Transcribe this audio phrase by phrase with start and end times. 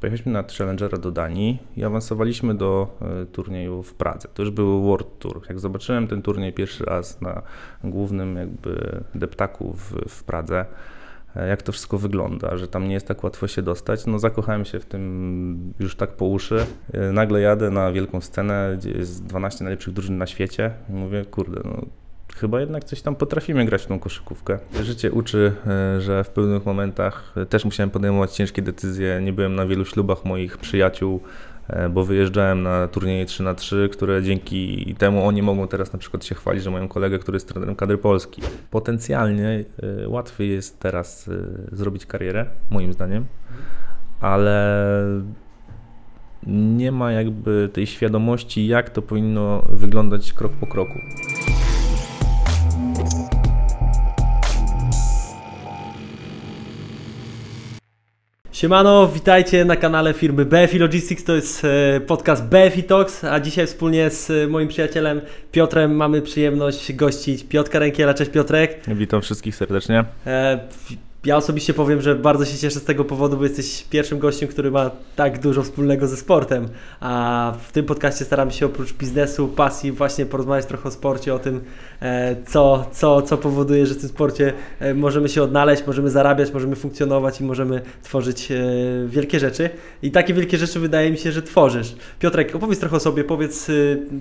[0.00, 4.28] Pojechaliśmy na Challengera do Danii i awansowaliśmy do e, turnieju w Pradze.
[4.34, 5.42] To już był World Tour.
[5.48, 7.42] Jak zobaczyłem ten turniej pierwszy raz na
[7.84, 10.66] głównym jakby deptaku w, w Pradze,
[11.36, 14.64] e, jak to wszystko wygląda, że tam nie jest tak łatwo się dostać, no zakochałem
[14.64, 16.66] się w tym już tak po uszy.
[16.92, 21.24] E, nagle jadę na wielką scenę, gdzie jest 12 najlepszych drużyn na świecie i mówię,
[21.24, 21.86] kurde, no
[22.36, 24.58] chyba jednak coś tam potrafimy grać w tą koszykówkę.
[24.82, 29.20] Życie uczy, e, że w pewnych momentach e, też musiałem podejmować ciężkie decyzje.
[29.22, 31.20] Nie byłem na wielu ślubach moich przyjaciół,
[31.68, 35.98] e, bo wyjeżdżałem na turnieje 3 na 3 które dzięki temu oni mogą teraz na
[35.98, 38.42] przykład się chwalić, że mają kolegę, który jest trenerem kadry Polski.
[38.70, 39.64] Potencjalnie
[40.06, 41.30] łatwiej jest teraz
[41.72, 43.26] zrobić karierę, moim zdaniem,
[44.20, 44.76] ale
[46.46, 50.98] nie ma jakby tej świadomości, jak to powinno wyglądać krok po kroku.
[58.56, 63.66] Siemano, witajcie na kanale firmy BFI Logistics, to jest e, podcast BFI Talks, a dzisiaj
[63.66, 65.20] wspólnie z e, moim przyjacielem
[65.52, 68.14] Piotrem mamy przyjemność gościć Piotrka Rękiela.
[68.14, 68.80] Cześć Piotrek.
[68.88, 70.04] Witam wszystkich serdecznie.
[71.26, 74.70] Ja osobiście powiem, że bardzo się cieszę z tego powodu, bo jesteś pierwszym gościem, który
[74.70, 76.68] ma tak dużo wspólnego ze sportem.
[77.00, 81.38] A w tym podcaście staramy się oprócz biznesu, pasji, właśnie porozmawiać trochę o sporcie, o
[81.38, 81.60] tym,
[82.00, 86.52] e, co, co, co powoduje, że w tym sporcie e, możemy się odnaleźć, możemy zarabiać,
[86.52, 88.56] możemy funkcjonować i możemy tworzyć e,
[89.06, 89.70] wielkie rzeczy.
[90.02, 91.94] I takie wielkie rzeczy wydaje mi się, że tworzysz.
[92.18, 93.70] Piotrek, opowiedz trochę o sobie, powiedz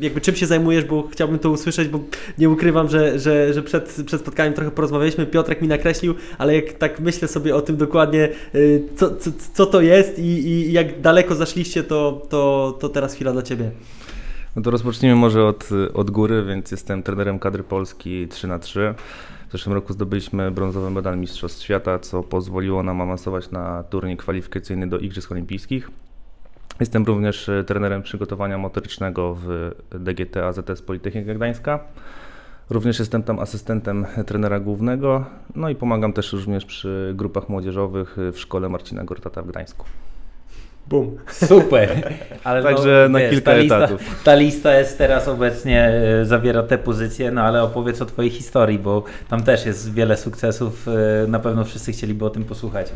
[0.02, 2.00] jakby czym się zajmujesz, bo chciałbym to usłyszeć, bo
[2.38, 5.26] nie ukrywam, że, że, że przed, przed spotkaniem trochę porozmawialiśmy.
[5.26, 9.66] Piotrek mi nakreślił, ale jak tak myślę sobie o tym dokładnie, y, co, co, co
[9.66, 13.72] to jest i, i, jak daleko zaszliście, to, to, to teraz chwila dla Ciebie.
[14.56, 18.94] No to rozpocznijmy może od, od góry, więc jestem trenerem kadry Polski 3 na 3
[19.50, 24.88] W zeszłym roku zdobyliśmy brązowy medal Mistrzostw Świata, co pozwoliło nam awansować na turniej kwalifikacyjny
[24.88, 25.92] do Igrzysk Olimpijskich.
[26.80, 31.80] Jestem również trenerem przygotowania motorycznego w DGT AZS Politechnika Gdańska.
[32.70, 38.40] Również jestem tam asystentem trenera głównego, no i pomagam też również przy grupach młodzieżowych w
[38.40, 39.86] szkole Marcina Gortata w Gdańsku.
[40.90, 41.18] Bum.
[41.32, 42.12] Super.
[42.44, 44.24] Ale Także no, na wiesz, kilka ta lista, etatów.
[44.24, 45.88] Ta lista jest teraz obecnie,
[46.22, 50.18] e, zawiera te pozycje, no ale opowiedz o Twojej historii, bo tam też jest wiele
[50.18, 50.88] sukcesów.
[50.88, 52.92] E, na pewno wszyscy chcieliby o tym posłuchać.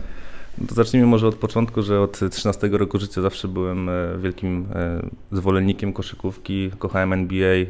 [0.58, 4.68] No to zacznijmy może od początku, że od 13 roku życia zawsze byłem e, wielkim
[4.76, 5.02] e,
[5.32, 7.66] zwolennikiem koszykówki, kochałem NBA, e,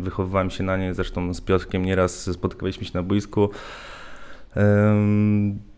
[0.00, 3.50] wychowywałem się na niej, zresztą z Piotrkiem nieraz spotykaliśmy się na boisku.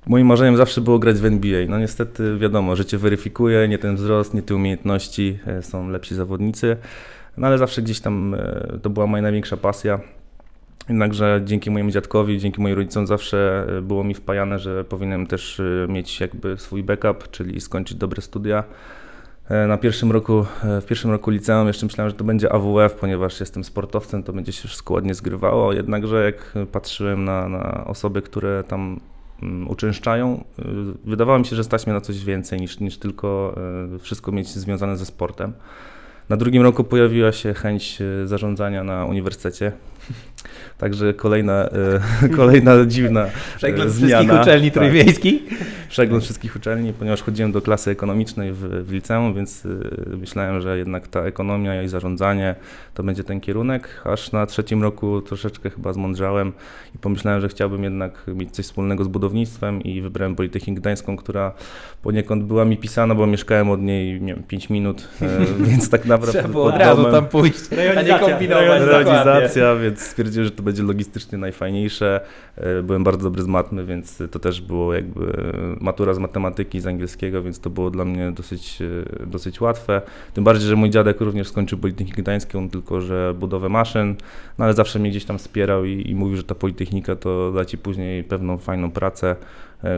[0.06, 1.66] Moim marzeniem zawsze było grać w NBA.
[1.68, 6.76] No niestety wiadomo, życie weryfikuje, nie ten wzrost, nie te umiejętności, są lepsi zawodnicy,
[7.36, 8.36] no ale zawsze gdzieś tam
[8.82, 10.00] to była moja największa pasja.
[10.88, 15.60] Jednakże dzięki mojemu dziadkowi, dzięki moim rodzicom zawsze e, było mi wpajane, że powinienem też
[15.60, 18.64] e, mieć jakby swój backup, czyli skończyć dobre studia.
[19.48, 23.40] E, na pierwszym roku, w pierwszym roku liceum jeszcze myślałem, że to będzie AWF, ponieważ
[23.40, 25.72] jestem sportowcem, to będzie się wszystko ładnie zgrywało.
[25.72, 29.00] Jednakże jak patrzyłem na, na osoby, które tam
[29.42, 30.44] mm, uczęszczają,
[31.04, 33.54] wydawało mi się, że stać mnie na coś więcej niż, niż tylko
[34.00, 35.52] wszystko mieć związane ze sportem.
[36.28, 39.72] Na drugim roku pojawiła się chęć zarządzania na uniwersytecie.
[40.78, 41.68] Także kolejna,
[42.22, 43.26] e, kolejna dziwna
[43.56, 44.16] Przegląd e, zmiana.
[44.16, 44.82] wszystkich uczelni tak.
[44.82, 45.42] trójmiejskich?
[45.88, 50.78] Przegląd wszystkich uczelni, ponieważ chodziłem do klasy ekonomicznej w, w liceum, więc e, myślałem, że
[50.78, 52.54] jednak ta ekonomia i zarządzanie
[52.94, 54.02] to będzie ten kierunek.
[54.04, 56.52] Aż na trzecim roku troszeczkę chyba zmądrzałem
[56.94, 61.52] i pomyślałem, że chciałbym jednak mieć coś wspólnego z budownictwem i wybrałem Politechnikę Gdańską, która
[62.02, 65.08] poniekąd była mi pisana, bo mieszkałem od niej nie wiem, 5 minut,
[65.68, 67.60] więc tak naprawdę Trzeba było od razu tam pójść,
[67.98, 68.82] a nie kombinować.
[68.82, 72.20] Realizacja, więc stwierdziłem, że to będzie logistycznie najfajniejsze.
[72.56, 76.86] E, byłem bardzo dobry z matmy, więc to też było jakby matura z matematyki, z
[76.86, 78.82] angielskiego, więc to było dla mnie dosyć,
[79.22, 80.02] e, dosyć łatwe.
[80.34, 84.16] Tym bardziej, że mój dziadek również skończył Politechnikę Gdańską, tylko że budowę maszyn,
[84.58, 87.64] no ale zawsze mnie gdzieś tam wspierał i, i mówił, że ta Politechnika to da
[87.64, 89.36] ci później pewną fajną pracę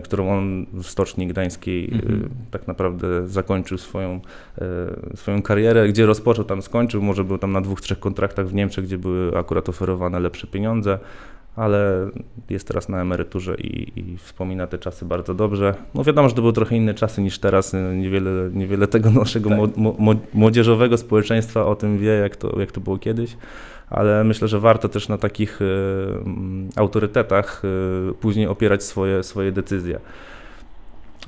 [0.04, 2.28] którą on w Stoczni Gdańskiej mhm.
[2.50, 4.20] tak naprawdę zakończył swoją,
[5.14, 8.84] swoją karierę, gdzie rozpoczął, tam skończył, może był tam na dwóch, trzech kontraktach w Niemczech,
[8.84, 10.98] gdzie były akurat oferowane lepsze pieniądze,
[11.58, 12.10] ale
[12.50, 15.74] jest teraz na emeryturze i, i, wspomina te czasy bardzo dobrze.
[15.94, 17.76] No wiadomo, że to były trochę inne czasy niż teraz.
[17.96, 19.76] Niewiele, niewiele tego naszego tak.
[20.34, 23.36] młodzieżowego społeczeństwa o tym wie, jak to, jak to było kiedyś,
[23.90, 25.66] ale myślę, że warto też na takich y,
[26.76, 27.62] autorytetach
[28.10, 30.00] y, później opierać swoje, swoje decyzje.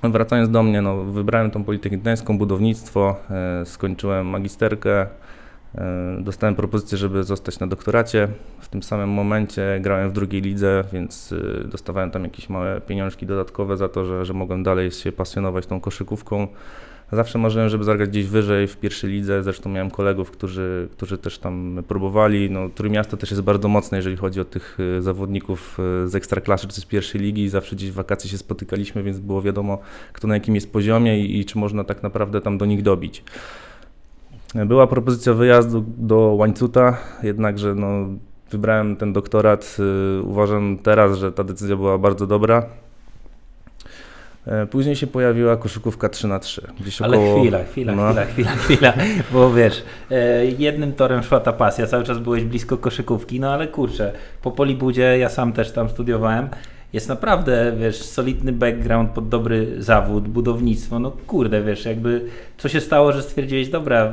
[0.02, 3.16] Wracając do mnie, no, wybrałem tą Politechnikę Gdańską, budownictwo,
[3.62, 5.06] y, skończyłem magisterkę,
[5.74, 8.28] E, dostałem propozycję, żeby zostać na doktoracie.
[8.60, 13.26] W tym samym momencie grałem w drugiej lidze, więc e, dostawałem tam jakieś małe pieniążki
[13.26, 16.48] dodatkowe za to, że, że mogłem dalej się pasjonować tą koszykówką.
[17.12, 21.38] Zawsze marzyłem, żeby zagrać gdzieś wyżej w pierwszej lidze, zresztą miałem kolegów, którzy, którzy też
[21.38, 22.50] tam próbowali.
[22.50, 26.68] No, Trójmiasto też jest bardzo mocne, jeżeli chodzi o tych y, zawodników y, z ekstraklasy
[26.68, 27.48] czy z pierwszej ligi.
[27.48, 29.78] Zawsze gdzieś w wakacje się spotykaliśmy, więc było wiadomo,
[30.12, 33.24] kto na jakim jest poziomie i, i czy można tak naprawdę tam do nich dobić.
[34.66, 37.88] Była propozycja wyjazdu do Łańcuta, jednakże no,
[38.50, 39.76] wybrałem ten doktorat.
[40.18, 42.66] Y, uważam teraz, że ta decyzja była bardzo dobra.
[44.46, 48.08] E, Później się pojawiła koszykówka 3 na 3 Gdzieś Ale około, chwila, chwila, no.
[48.08, 48.92] chwila, chwila, chwila,
[49.32, 53.68] bo wiesz, e, jednym torem szła ta pasja, cały czas byłeś blisko koszykówki, no ale
[53.68, 56.48] kurczę, po Polibudzie ja sam też tam studiowałem,
[56.92, 62.24] jest naprawdę, wiesz, solidny background pod dobry zawód, budownictwo, no kurde, wiesz, jakby
[62.58, 64.12] co się stało, że stwierdziłeś, dobra,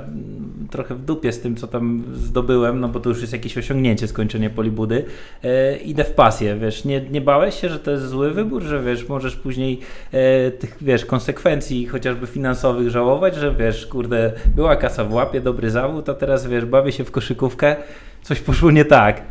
[0.71, 4.07] trochę w dupie z tym, co tam zdobyłem, no bo to już jest jakieś osiągnięcie,
[4.07, 5.06] skończenie Polibudy,
[5.44, 8.83] e, idę w pasję, wiesz, nie, nie bałeś się, że to jest zły wybór, że
[8.83, 9.79] wiesz, możesz później
[10.12, 15.69] e, tych, wiesz, konsekwencji chociażby finansowych żałować, że wiesz, kurde, była kasa w łapie, dobry
[15.69, 17.75] zawód, a teraz, wiesz, bawię się w koszykówkę,
[18.24, 19.21] coś poszło nie tak.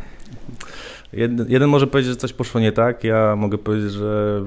[1.13, 4.41] Jeden, jeden może powiedzieć, że coś poszło nie tak, ja mogę powiedzieć, że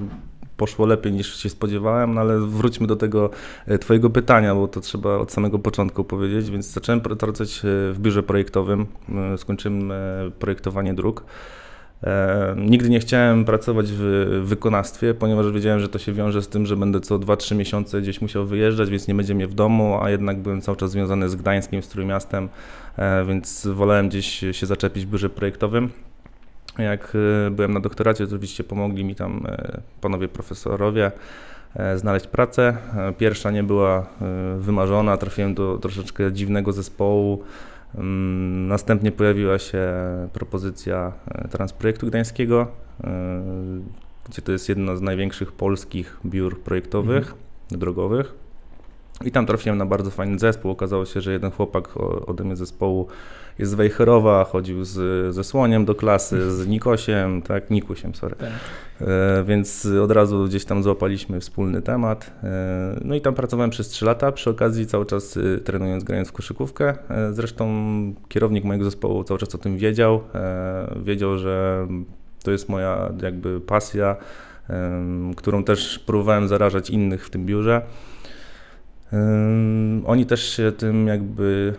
[0.60, 3.30] poszło lepiej niż się spodziewałem, no ale wróćmy do tego
[3.66, 7.62] e, Twojego pytania, bo to trzeba od samego początku powiedzieć, więc zacząłem pr- pracować e,
[7.92, 8.86] w biurze projektowym,
[9.34, 9.92] e, skończyłem
[10.38, 11.24] projektowanie dróg.
[12.56, 16.76] Nigdy nie chciałem pracować w wykonawstwie, ponieważ wiedziałem, że to się wiąże z tym, że
[16.76, 20.38] będę co 2-3 miesiące gdzieś musiał wyjeżdżać, więc nie będzie mnie w domu, a jednak
[20.38, 22.48] byłem cały czas związany z Gdańskiem, z Trójmiastem,
[22.96, 25.90] e, więc wolałem gdzieś się zaczepić w biurze projektowym.
[26.78, 27.12] Jak
[27.46, 31.12] e, byłem na doktoracie, to oczywiście pomogli mi tam e, panowie profesorowie
[31.76, 32.76] e, znaleźć pracę.
[32.96, 34.06] E, Pierwsza nie była
[34.58, 37.42] wymarzona, trafiłem do troszeczkę dziwnego zespołu.
[37.94, 39.88] Mm, Następnie pojawiła się
[40.32, 41.12] propozycja
[41.50, 42.66] Transprojektu Gdańskiego,
[44.28, 47.34] gdzie to jest jedno z największych polskich biur projektowych,
[47.70, 48.34] drogowych.
[49.24, 50.70] I tam trafiłem na bardzo fajny zespół.
[50.70, 51.96] Okazało się, że jeden chłopak
[52.26, 53.08] ode mnie zespołu
[53.66, 58.36] z Wejherowa, chodził z, ze Słoniem do klasy, z Nikosiem, tak, Nikusiem, sorry.
[59.00, 62.30] E, więc od razu gdzieś tam złapaliśmy wspólny temat.
[62.42, 66.28] E, no i tam pracowałem przez 3 lata, przy okazji cały czas e, trenując, grając
[66.28, 66.94] w koszykówkę.
[67.10, 67.66] E, zresztą
[68.28, 70.20] kierownik mojego zespołu cały czas o tym wiedział.
[71.04, 71.86] Wiedział, że
[72.42, 74.16] to jest moja jakby pasja,
[75.36, 77.82] którą też próbowałem zarażać innych w tym biurze.
[80.04, 81.74] Oni też się tym jakby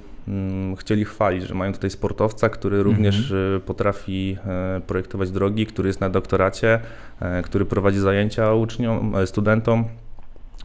[0.78, 6.02] chcieli chwalić, że mają tutaj sportowca, który również y, potrafi e, projektować drogi, który jest
[6.02, 6.80] na doktoracie,
[7.20, 9.86] e, który prowadzi zajęcia uczniom, e, studentom.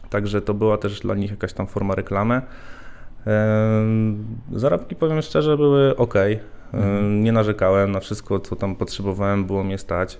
[0.09, 2.41] Także to była też dla nich jakaś tam forma reklamy.
[4.51, 6.13] Zarobki, powiem szczerze, były ok.
[6.73, 7.23] Mhm.
[7.23, 10.19] Nie narzekałem na wszystko, co tam potrzebowałem, było mnie stać.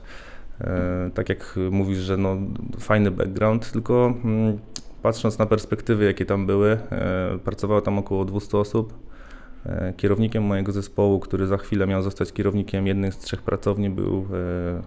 [1.13, 2.37] Tak jak mówisz, że no,
[2.79, 4.57] fajny background, tylko mm,
[5.01, 6.77] patrząc na perspektywy, jakie tam były,
[7.43, 8.93] pracowało tam około 200 osób.
[9.67, 14.27] E, Kierownikiem mojego zespołu, który za chwilę miał zostać kierownikiem jednej z trzech pracowni, był
[14.33, 14.81] e,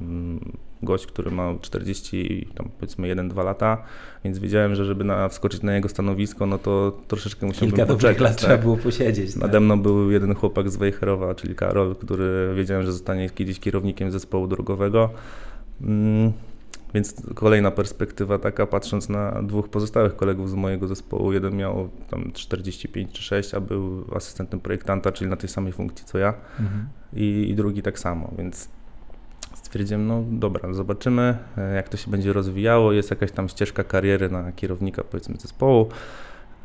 [0.00, 0.52] mm,
[0.82, 3.84] gość, który ma 40, i tam powiedzmy 1-2 lata,
[4.24, 8.20] więc wiedziałem, że żeby na, wskoczyć na jego stanowisko, no to troszeczkę musiałbym Kilka dobrych
[8.20, 9.36] lat trzeba było posiedzieć.
[9.36, 14.10] Nade mną był jeden chłopak z Wejherowa, czyli Karol, który wiedziałem, że zostanie kiedyś kierownikiem
[14.10, 15.10] zespołu drogowego.
[15.80, 16.32] Mm,
[16.94, 21.32] Więc kolejna perspektywa taka, patrząc na dwóch pozostałych kolegów z mojego zespołu.
[21.32, 26.06] Jeden miał tam 45 czy 6, a był asystentem projektanta, czyli na tej samej funkcji
[26.06, 26.34] co ja.
[26.60, 26.88] Mhm.
[27.12, 28.68] I, i drugi tak samo, więc
[29.54, 34.30] stwierdziłem, no dobra, zobaczymy e, jak to się będzie rozwijało, jest jakaś tam ścieżka kariery
[34.30, 35.88] na kierownika powiedzmy zespołu.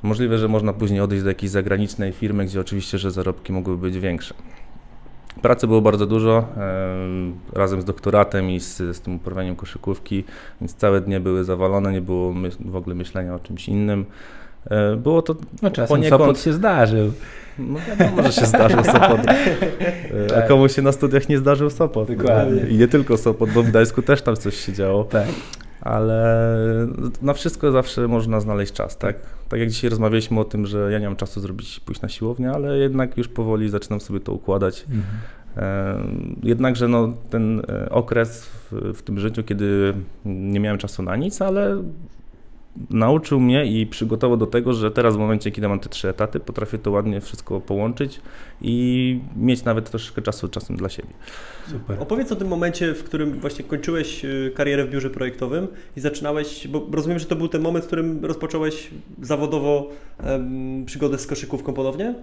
[0.03, 3.99] Możliwe, że można później odejść do jakiejś zagranicznej firmy, gdzie oczywiście, że zarobki mogłyby być
[3.99, 4.33] większe.
[5.41, 10.23] Pracy było bardzo dużo, em, razem z doktoratem i z, z tym uprawianiem koszykówki,
[10.61, 14.05] więc całe dnie były zawalone, nie było w ogóle myślenia o czymś innym.
[14.71, 17.11] E, Było to No czasem Poniekąd- Sopot się zdarzył.
[17.59, 19.19] no wiadomo, że się zdarzył Sopot.
[20.31, 22.11] E, A komu się na studiach nie zdarzył Sopot.
[22.15, 22.61] Dokładnie.
[22.69, 25.03] I nie tylko Sopot, bo w Gdańsku też tam coś się działo.
[25.03, 25.27] Tak.
[25.81, 26.57] Ale
[27.21, 29.15] na wszystko zawsze można znaleźć czas, tak?
[29.49, 32.51] Tak jak dzisiaj rozmawialiśmy o tym, że ja nie mam czasu zrobić, pójść na siłownię,
[32.51, 34.85] ale jednak już powoli zaczynam sobie to układać.
[34.89, 35.05] Mhm.
[36.43, 39.93] Jednakże no, ten e, okres w, w tym życiu, kiedy
[40.25, 41.83] nie miałem czasu na nic, ale
[42.89, 46.39] nauczył mnie i przygotował do tego, że teraz w momencie, kiedy mam te trzy etaty,
[46.39, 48.21] potrafię to ładnie wszystko połączyć
[48.61, 51.09] i mieć nawet troszeczkę czasu czasem dla siebie.
[51.67, 51.97] Super.
[51.99, 56.67] Opowiedz o tym momencie, w którym właśnie kończyłeś y, karierę w biurze projektowym i zaczynałeś,
[56.67, 58.89] bo rozumiem, że to był ten moment, w którym rozpocząłeś
[59.21, 62.15] zawodowo em, przygodę z koszykówką ponownie?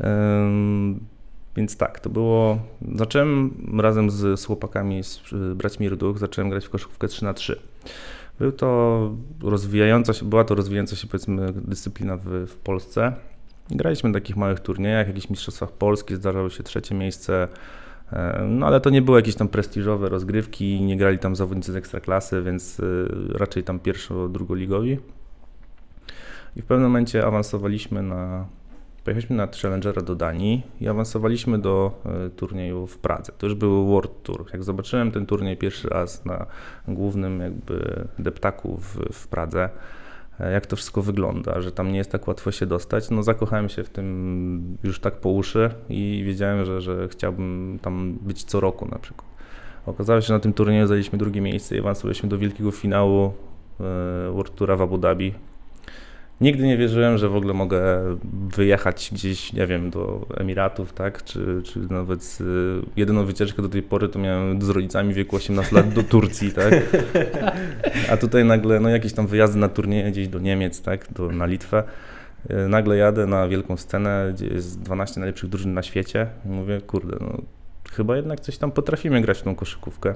[0.00, 1.00] Em,
[1.56, 2.58] Więc tak, to było.
[2.94, 5.20] Zacząłem razem z, chłopakami, z
[5.54, 7.60] braćmi Ruduch, zacząłem grać w koszykówkę 3 na 3
[8.38, 9.10] Był to
[9.42, 13.12] rozwijająca się, była to rozwijająca się powiedzmy dyscyplina w, w Polsce.
[13.70, 17.48] Graliśmy na takich małych turniejach, jakichś mistrzostwach Polski, zdarzało się trzecie miejsce,
[18.12, 21.76] e, no ale to nie były jakieś tam prestiżowe rozgrywki, nie grali tam zawodnicy z
[21.76, 22.84] ekstraklasy, więc e,
[23.38, 24.98] raczej tam pierwszo-drugoligowi.
[26.56, 28.46] I w pewnym momencie awansowaliśmy na,
[29.08, 33.32] pojechaliśmy na Challengera do Danii i awansowaliśmy do e, turnieju w Pradze.
[33.38, 34.44] To już był World Tour.
[34.52, 36.46] Jak zobaczyłem ten turniej pierwszy raz na
[36.88, 39.70] głównym jakby deptaku w, w Pradze,
[40.40, 43.68] e, jak to wszystko wygląda, że tam nie jest tak łatwo się dostać, no zakochałem
[43.68, 48.60] się w tym już tak po uszy i wiedziałem, że, że chciałbym tam być co
[48.60, 49.28] roku na przykład.
[49.86, 53.32] Okazało się, że na tym turnieju zajęliśmy drugie miejsce i awansowaliśmy do wielkiego finału e,
[54.32, 55.47] World Toura w Abu Dhabi
[56.40, 58.02] Nigdy nie wierzyłem, że w ogóle mogę
[58.56, 62.42] wyjechać gdzieś, nie wiem, do Emiratów, tak, czy, czy nawet z,
[62.96, 66.52] jedyną wycieczkę do tej pory to miałem z rodzicami w wieku 18 lat do Turcji,
[66.52, 66.74] tak,
[68.12, 71.46] a tutaj nagle, no jakieś tam wyjazdy na turnieje gdzieś do Niemiec, tak, do, na
[71.46, 71.84] Litwę,
[72.68, 77.16] nagle jadę na wielką scenę, gdzie jest 12 najlepszych drużyn na świecie i mówię, kurde,
[77.20, 77.42] no
[77.92, 80.14] chyba jednak coś tam potrafimy grać w tą koszykówkę.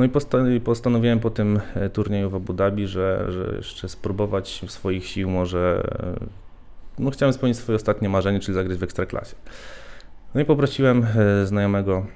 [0.00, 0.06] No
[0.54, 5.30] i postanowiłem po tym e, turnieju w Abu Dhabi, że, że jeszcze spróbować swoich sił,
[5.30, 5.82] może.
[6.98, 9.34] E, no, chciałem spełnić swoje ostatnie marzenie, czyli zagrać w ekstraklasie.
[10.34, 11.06] No i poprosiłem
[11.42, 12.06] e, znajomego,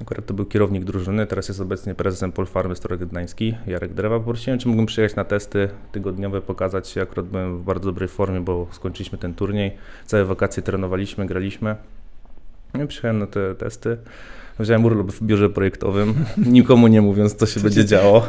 [0.00, 4.18] akurat to był kierownik drużyny, teraz jest obecnie prezesem Polfarmy Storek Gdański, Jarek Drewa.
[4.18, 7.02] Poprosiłem, czy mógłbym przyjechać na testy tygodniowe, pokazać się.
[7.02, 9.76] Akurat byłem w bardzo dobrej formie, bo skończyliśmy ten turniej.
[10.06, 11.76] Całe wakacje trenowaliśmy, graliśmy.
[12.74, 13.98] No i przyjechałem na te testy.
[14.58, 18.26] Wziąłem urlop w biurze projektowym, nikomu nie mówiąc, co się będzie działo.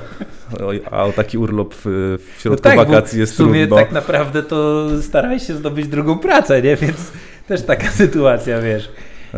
[0.91, 3.75] A o taki urlop w, środku no tak, wakacji jest w sumie trudno.
[3.75, 6.75] tak naprawdę to starałeś się zdobyć drugą pracę, nie?
[6.75, 7.11] Więc
[7.47, 8.89] też taka sytuacja, wiesz.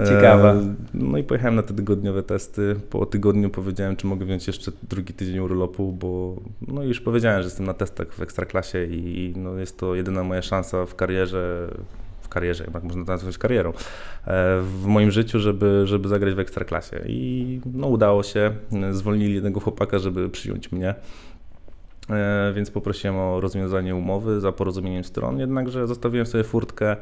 [0.06, 0.54] Ciekawa.
[0.54, 2.76] E, no i pojechałem na te tygodniowe testy.
[2.90, 6.36] Po tygodniu powiedziałem, czy mogę wziąć jeszcze drugi tydzień urlopu, bo
[6.68, 10.42] no już powiedziałem, że jestem na testach w Ekstraklasie i no jest to jedyna moja
[10.42, 11.68] szansa w karierze
[12.38, 13.74] karierze, jak można to nazwać karierą, e,
[14.62, 17.02] w moim życiu, żeby, żeby zagrać w Ekstraklasie.
[17.08, 18.52] I no, udało się,
[18.92, 20.96] zwolnili jednego chłopaka, żeby przyjąć mnie.
[22.10, 26.96] E, więc poprosiłem o rozwiązanie umowy za porozumieniem stron, jednakże zostawiłem sobie furtkę,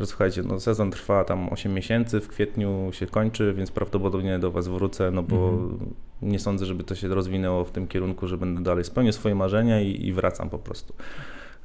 [0.00, 4.50] że słuchajcie, no sezon trwa tam 8 miesięcy, w kwietniu się kończy, więc prawdopodobnie do
[4.50, 5.94] Was wrócę, no bo mhm.
[6.22, 9.80] nie sądzę, żeby to się rozwinęło w tym kierunku, że będę dalej spełnił swoje marzenia
[9.80, 10.94] i, i wracam po prostu.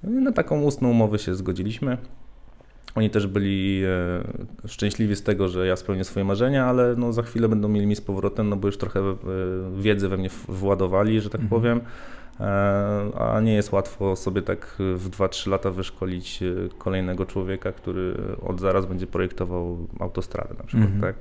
[0.04, 1.98] Na taką ustną umowę się zgodziliśmy.
[2.96, 7.24] Oni też byli e, szczęśliwi z tego, że ja spełnię swoje marzenia, ale no za
[7.24, 9.16] chwilę będą mieli mi z powrotem, no bo już trochę e,
[9.78, 11.62] wiedzy we mnie władowali, że tak mhm.
[11.62, 11.82] powiem.
[12.40, 16.40] E, a nie jest łatwo sobie tak w 2-3 lata wyszkolić
[16.78, 21.02] kolejnego człowieka, który od zaraz będzie projektował autostradę na przykład, mhm.
[21.02, 21.16] tak?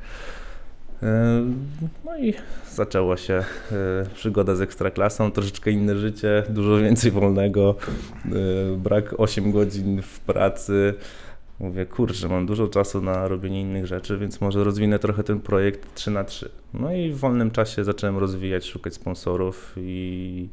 [2.05, 2.35] No i
[2.73, 3.45] zaczęła się
[4.15, 7.75] przygoda z ekstraklasą, troszeczkę inne życie, dużo więcej wolnego,
[8.77, 10.95] brak 8 godzin w pracy,
[11.63, 15.95] Mówię, kurczę, mam dużo czasu na robienie innych rzeczy, więc może rozwinę trochę ten projekt
[15.95, 20.49] 3 na 3 No i w wolnym czasie zacząłem rozwijać, szukać sponsorów i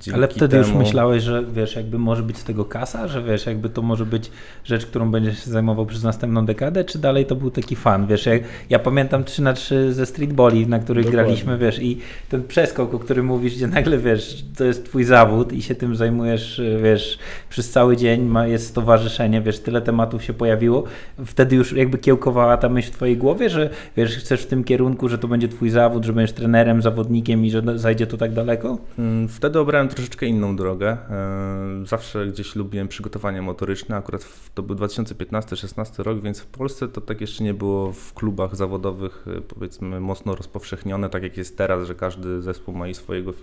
[0.00, 0.68] Dzięki Ale wtedy temu...
[0.68, 4.06] już myślałeś, że wiesz, jakby może być z tego kasa, że wiesz, jakby to może
[4.06, 4.30] być
[4.64, 8.26] rzecz, którą będziesz się zajmował przez następną dekadę, czy dalej to był taki fan, wiesz,
[8.26, 11.24] jak, ja pamiętam 3 na 3 ze streetballi, na których Dokładnie.
[11.24, 15.52] graliśmy, wiesz, i ten przeskok, o którym mówisz, gdzie nagle, wiesz, to jest twój zawód
[15.52, 17.18] i się tym zajmujesz, wiesz,
[17.48, 20.84] przez cały dzień, ma, jest stowarzyszenie, wiesz, tyle tematów się pojawiło,
[21.26, 25.08] wtedy już jakby kiełkowała ta myśl w twojej głowie, że wiesz, chcesz w tym kierunku,
[25.08, 28.78] że to będzie twój zawód, że będziesz trenerem, zawodnikiem i że zajdzie to tak daleko?
[28.98, 30.88] Mm, wtedy obrałem wybrałem troszeczkę inną drogę.
[30.90, 37.00] E, zawsze gdzieś lubiłem przygotowanie motoryczne, akurat to był 2015-16 rok, więc w Polsce to
[37.00, 41.86] tak jeszcze nie było w klubach zawodowych e, powiedzmy mocno rozpowszechnione, tak jak jest teraz,
[41.86, 43.34] że każdy zespół ma i swojego e,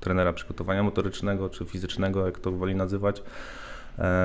[0.00, 3.22] trenera przygotowania motorycznego czy fizycznego, jak to woli nazywać.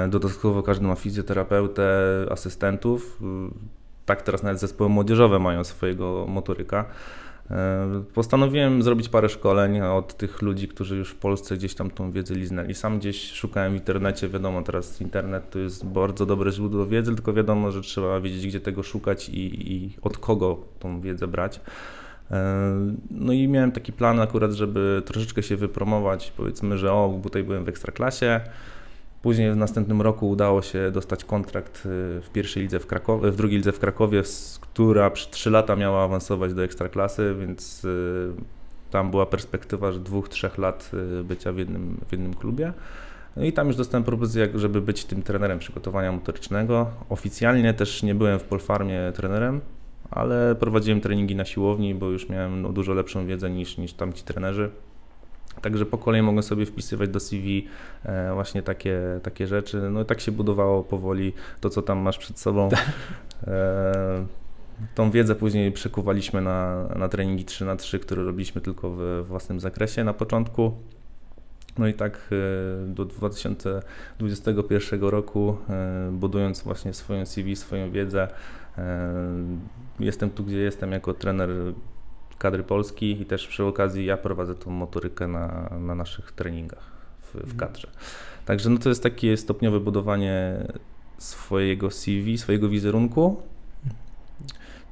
[0.10, 1.86] Dodatkowo każdy ma fizjoterapeutę,
[2.30, 3.20] asystentów.
[4.06, 6.86] Tak teraz nawet zespoły młodzieżowe mają swojego motoryka.
[7.52, 12.12] E, postanowiłem zrobić parę szkoleń od tych ludzi, którzy już w Polsce gdzieś tam tą
[12.12, 12.74] wiedzę liznęli.
[12.74, 17.34] Sam gdzieś szukałem w internecie, wiadomo, teraz internet to jest bardzo dobre źródło wiedzy, tylko
[17.34, 21.62] wiadomo, że trzeba wiedzieć, gdzie tego szukać i, i od kogo tą wiedzę brać.
[22.32, 22.72] E,
[23.12, 27.66] no i miałem taki plan akurat, żeby troszeczkę się wypromować, powiedzmy, że o, tutaj byłem
[27.66, 28.42] w Ekstraklasie,
[29.26, 31.82] Później w następnym roku udało się dostać kontrakt y,
[32.22, 34.24] w pierwszej lidze w Krakowie, w drugiej lidze w Krakowie,
[34.62, 38.34] która przez 3 lata miała awansować do ekstraklasy, więc y,
[38.92, 42.74] tam była perspektywa, że dwóch, trzech lat y, bycia w jednym, w jednym klubie.
[43.36, 46.88] No i tam już dostałem propozycję, żeby być tym trenerem przygotowania motorycznego.
[47.10, 49.62] Oficjalnie też nie byłem w Polfarmie trenerem,
[50.12, 54.24] ale prowadziłem treningi na siłowni, bo już miałem no, dużo lepszą wiedzę niż, niż tamci
[54.24, 54.72] trenerzy.
[55.62, 57.68] Także po kolei mogłem sobie wpisywać do CV
[58.04, 59.90] e, właśnie takie, takie rzeczy.
[59.92, 62.70] No i tak się budowało powoli to, co tam masz przed sobą.
[63.48, 64.26] E,
[64.96, 69.60] tą wiedzę później przekuwaliśmy na, na treningi 3 na 3 które robiliśmy tylko w własnym
[69.60, 70.72] zakresie na początku.
[71.78, 75.58] No i tak e, do 2021 roku,
[76.12, 78.28] budując właśnie swoją CV, swoją wiedzę,
[80.00, 81.50] jestem tu, gdzie jestem jako trener
[82.38, 87.32] kadry Polski i też przy okazji ja prowadzę tą motorykę na, na naszych treningach w,
[87.32, 87.58] w mhm.
[87.58, 87.88] kadrze.
[88.46, 90.58] Także no to jest takie stopniowe budowanie
[91.18, 93.44] swojego CV, swojego wizerunku,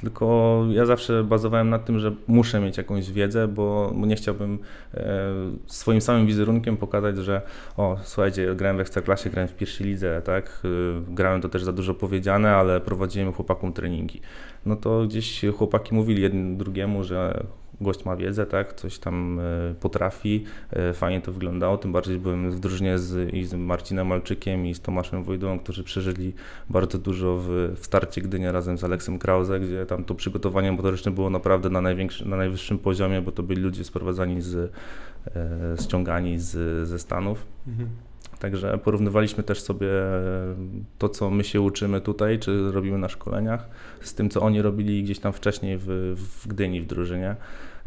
[0.03, 4.59] tylko ja zawsze bazowałem na tym, że muszę mieć jakąś wiedzę, bo, nie chciałbym
[4.93, 5.29] e,
[5.67, 7.41] swoim samym wizerunkiem pokazać, że
[7.77, 10.67] o, słuchajcie, grałem w Ekstraklasie, grałem w pierwszej lidze, tak, e,
[11.13, 14.21] grałem to też za dużo powiedziane, ale prowadziłem chłopakom treningi.
[14.65, 17.43] No to gdzieś chłopaki mówili jednym drugiemu, że
[17.81, 22.51] gość ma wiedzę, tak, coś tam e, potrafi, e, fajnie to wyglądało, tym bardziej byłem
[22.51, 26.33] w drużynie z, i z Marcinem Malczykiem i z Tomaszem Wojdą, którzy przeżyli
[26.69, 31.11] bardzo dużo w, w starcie Gdynia razem z Aleksem Krause, gdzie tam to przygotowanie motoryczne
[31.11, 31.81] było naprawdę na,
[32.25, 34.71] na najwyższym poziomie, bo to byli ludzie sprowadzani z,
[35.35, 37.45] e, ściągani z, ze Stanów.
[37.67, 37.89] Mhm.
[38.43, 39.87] Także porównywaliśmy też sobie
[40.97, 43.69] to, co my się uczymy tutaj, czy robimy na szkoleniach,
[44.01, 47.35] z tym, co oni robili gdzieś tam wcześniej w, w Gdyni, w drużynie.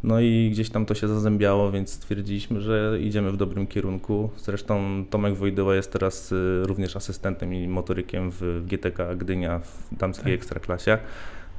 [0.03, 4.31] No i gdzieś tam to się zazębiało, więc stwierdziliśmy, że idziemy w dobrym kierunku.
[4.37, 10.33] Zresztą Tomek Wojdyła jest teraz y, również asystentem i motorykiem w GTK Gdynia w damskiej
[10.33, 10.35] tak.
[10.35, 10.99] ekstraklasie.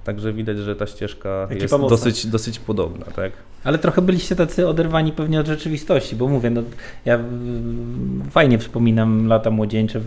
[0.03, 3.31] Także widać, że ta ścieżka Ekipa jest dosyć, dosyć podobna, tak?
[3.67, 6.63] Ale trochę byliście tacy oderwani pewnie od rzeczywistości, bo mówię, no,
[7.05, 7.19] ja
[8.31, 10.01] fajnie wspominam lata młodzieńcze.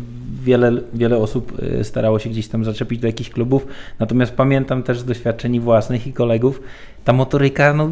[0.44, 3.66] Wiele, wiele osób y, starało się gdzieś tam zaczepić do jakichś klubów,
[3.98, 6.62] natomiast pamiętam też z doświadczeń własnych i kolegów,
[7.04, 7.90] ta motoryka, no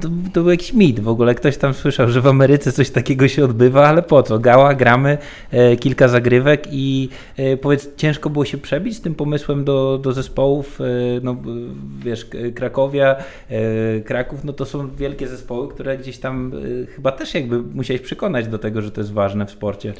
[0.00, 1.34] to, to, był jakiś mit w ogóle.
[1.34, 4.38] Ktoś tam słyszał, że w Ameryce coś takiego się odbywa, ale po co?
[4.38, 5.18] Gała, gramy,
[5.50, 10.12] e, kilka zagrywek i e, powiedz, ciężko było się przebić z tym pomysłem do, do
[10.12, 10.84] zespołów, e,
[11.22, 11.36] no
[11.98, 13.16] wiesz, Krakowia,
[13.48, 18.02] e, Kraków, no to są wielkie zespoły, które gdzieś tam e, chyba też jakby musiałeś
[18.02, 19.94] przekonać do tego, że to jest ważne w sporcie.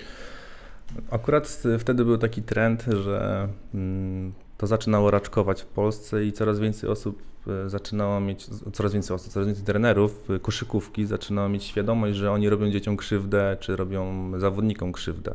[1.11, 6.91] Akurat wtedy był taki trend, że mm, to zaczynało raczkować w Polsce i coraz więcej
[6.91, 12.17] osób e, zaczynało mieć, coraz więcej osób, coraz więcej trenerów e, koszykówki zaczynało mieć świadomość,
[12.17, 15.35] że oni robią dzieciom krzywdę, czy robią zawodnikom krzywdę.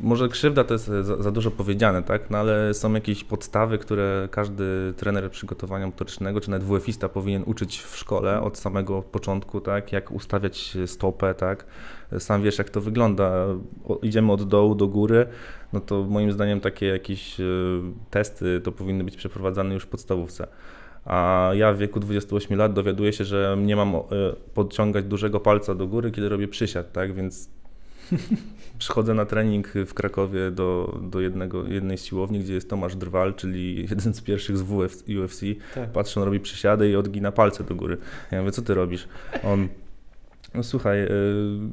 [0.00, 0.86] Może krzywda to jest
[1.18, 2.30] za, dużo powiedziane, tak?
[2.30, 7.82] No ale są jakieś podstawy, które każdy trener przygotowania motorycznego, czy nawet WF-ista powinien uczyć
[7.82, 9.92] w szkole od samego początku, tak?
[9.92, 11.66] Jak ustawiać stopę, tak?
[12.18, 13.46] Sam wiesz, jak to wygląda.
[13.84, 15.26] O, idziemy od dołu do góry,
[15.72, 17.44] no to moim zdaniem takie jakieś e,
[18.10, 20.46] testy to powinny być przeprowadzane już w podstawówce.
[21.04, 24.00] A ja w wieku 28 lat dowiaduję się, że nie mam e,
[24.54, 27.14] podciągać dużego palca do góry, kiedy robię przysiad, tak?
[27.14, 27.50] Więc
[28.78, 33.86] przychodzę na trening w Krakowie do, do jednego, jednej siłowni, gdzie jest Tomasz Drwal, czyli
[33.90, 35.40] jeden z pierwszych z UFC.
[35.74, 35.92] Tak.
[35.92, 37.96] Patrzę, on robi przysiady i odgina palce do góry.
[38.30, 39.08] Ja mówię, co ty robisz?
[39.44, 39.68] On,
[40.54, 41.08] no słuchaj, y,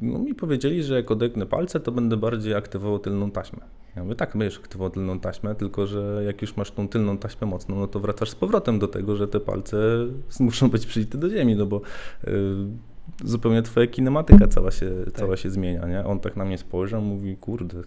[0.02, 3.58] no mi powiedzieli, że jak odegnę palce, to będę bardziej aktywował tylną taśmę.
[3.96, 7.46] Ja mówię, tak, będziesz aktywował tylną taśmę, tylko że jak już masz tą tylną taśmę
[7.46, 9.76] mocną, no to wracasz z powrotem do tego, że te palce
[10.40, 11.80] muszą być przyjęte do ziemi, no bo
[12.24, 12.30] y,
[13.24, 15.14] zupełnie twoja kinematyka cała się, tak.
[15.14, 16.04] cała się zmienia, nie?
[16.04, 17.82] On tak na mnie spojrzał, mówi, kurde,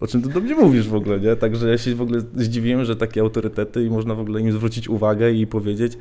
[0.00, 1.36] o czym ty do mnie mówisz w ogóle, nie?
[1.36, 4.88] Także ja się w ogóle zdziwiłem, że takie autorytety i można w ogóle im zwrócić
[4.88, 5.98] uwagę i powiedzieć.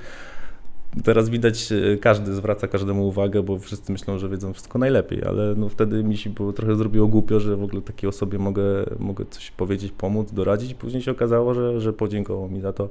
[1.03, 5.55] Teraz widać, e, każdy zwraca każdemu uwagę, bo wszyscy myślą, że wiedzą wszystko najlepiej, ale
[5.55, 8.63] no wtedy mi się było, trochę zrobiło głupio, że w ogóle takiej osobie mogę,
[8.99, 10.73] mogę coś powiedzieć, pomóc, doradzić.
[10.73, 12.89] Później się okazało, że, że podziękował mi za to.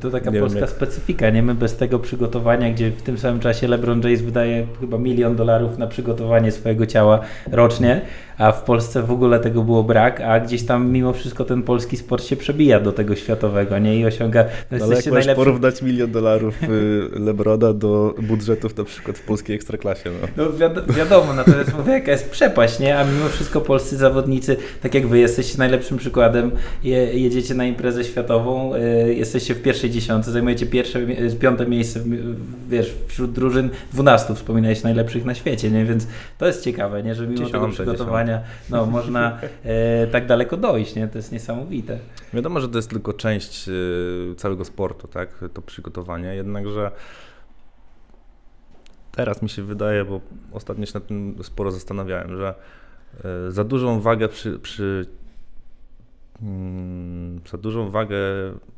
[0.00, 1.42] To taka nie polska specyfika, nie?
[1.42, 5.78] My bez tego przygotowania, gdzie w tym samym czasie LeBron James wydaje chyba milion dolarów
[5.78, 7.20] na przygotowanie swojego ciała
[7.52, 8.00] rocznie,
[8.38, 11.96] a w Polsce w ogóle tego było brak, a gdzieś tam mimo wszystko ten polski
[11.96, 14.00] sport się przebija do tego światowego, nie?
[14.00, 14.44] I osiąga...
[14.70, 15.34] No ale jak najlepszy...
[15.34, 16.68] porównać milion dolarów y,
[17.20, 20.44] Lebrona do budżetów na przykład w polskiej ekstraklasie, no.
[20.44, 22.98] No wiad wiadomo, natomiast mówię, jaka jest przepaść, nie?
[22.98, 26.50] A mimo wszystko polscy zawodnicy, tak jak wy jesteście najlepszym przykładem,
[26.84, 31.00] je, jedziecie na imprezę światową, y, jesteście w pierwszej dziesiątce, zajmujecie pierwsze,
[31.40, 32.00] piąte miejsce,
[32.68, 35.84] wiesz, wśród drużyn 12 wspominałeś najlepszych na świecie, nie?
[35.84, 36.06] Więc
[36.38, 37.14] to jest ciekawe, nie?
[37.14, 41.08] Że mimo dziesiąte, tego przygotowania no, można e, tak daleko dojść, nie?
[41.08, 41.98] To jest niesamowite.
[42.32, 43.72] Wiadomo, że to jest tylko część e,
[44.36, 45.44] całego sportu, tak?
[45.54, 46.90] To przygotowanie, jednakże
[49.12, 50.20] teraz mi się wydaje, bo
[50.52, 52.54] ostatnio się nad tym sporo zastanawiałem, że
[53.24, 55.06] e, za dużą wagę przy, przy
[57.50, 58.16] za dużą wagę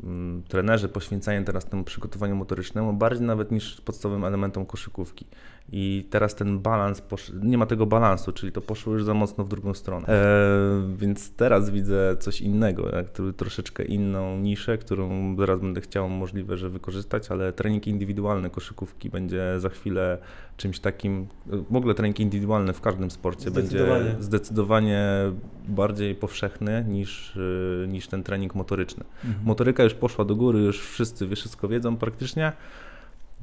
[0.02, 5.26] mm, trenerzy poświęcają teraz temu przygotowaniu motorycznemu, bardziej nawet niż podstawowym elementom koszykówki.
[5.72, 7.32] I teraz ten balans, posz...
[7.42, 10.08] nie ma tego balansu, czyli to poszło już za mocno w drugą stronę.
[10.08, 13.06] E, więc teraz widzę coś innego, jak,
[13.36, 19.60] troszeczkę inną niszę, którą teraz będę chciał możliwe, że wykorzystać, ale trening indywidualny koszykówki będzie
[19.60, 20.18] za chwilę
[20.56, 21.26] czymś takim,
[21.70, 23.86] w ogóle trening indywidualny w każdym sporcie będzie
[24.20, 25.10] zdecydowanie
[25.68, 27.38] bardziej powszechny niż,
[27.88, 29.04] niż ten trening motoryczny.
[29.24, 29.44] Mhm.
[29.46, 32.52] Motoryka już poszła do góry, już wszyscy wszystko wiedzą praktycznie,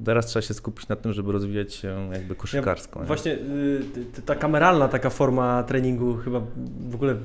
[0.06, 3.00] Teraz trzeba się skupić na tym, żeby rozwijać się jakby koszykarsko.
[3.00, 6.42] Ja, właśnie y, ta kameralna taka forma treningu chyba
[6.90, 7.16] w ogóle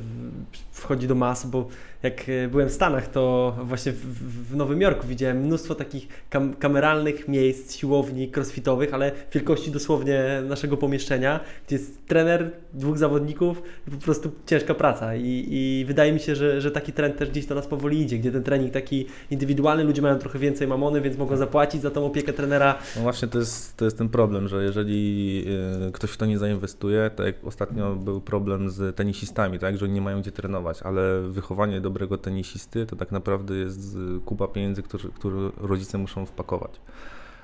[0.73, 1.69] wchodzi do mas, bo
[2.03, 6.55] jak e, byłem w Stanach, to właśnie w, w Nowym Jorku widziałem mnóstwo takich kam
[6.55, 13.91] kameralnych miejsc, siłowni, crossfitowych, ale wielkości dosłownie naszego pomieszczenia, gdzie jest trener, dwóch zawodników i
[13.91, 15.17] po prostu ciężka praca.
[15.17, 18.19] I, i wydaje mi się, że, że taki trend też gdzieś do nas powoli idzie,
[18.19, 22.07] gdzie ten trening taki indywidualny, ludzie mają trochę więcej mamony, więc mogą zapłacić za tą
[22.07, 22.62] opiekę trenera.
[22.97, 25.45] No właśnie to jest, to jest ten problem, że jeżeli
[25.89, 29.85] y, ktoś w to nie zainwestuje, tak jak ostatnio był problem z tenisistami, tak, że
[29.85, 34.49] oni nie mają gdzie trenować, ale wychowanie do dobrego tenisisty, to tak naprawdę jest kupa
[34.49, 36.81] pieniędzy, które, które rodzice muszą wpakować.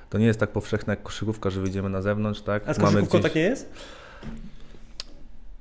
[0.09, 2.69] To nie jest tak powszechne jak koszykówka, że wyjdziemy na zewnątrz, tak?
[2.69, 3.23] A z koszykówką gdzieś...
[3.23, 3.69] tak nie jest?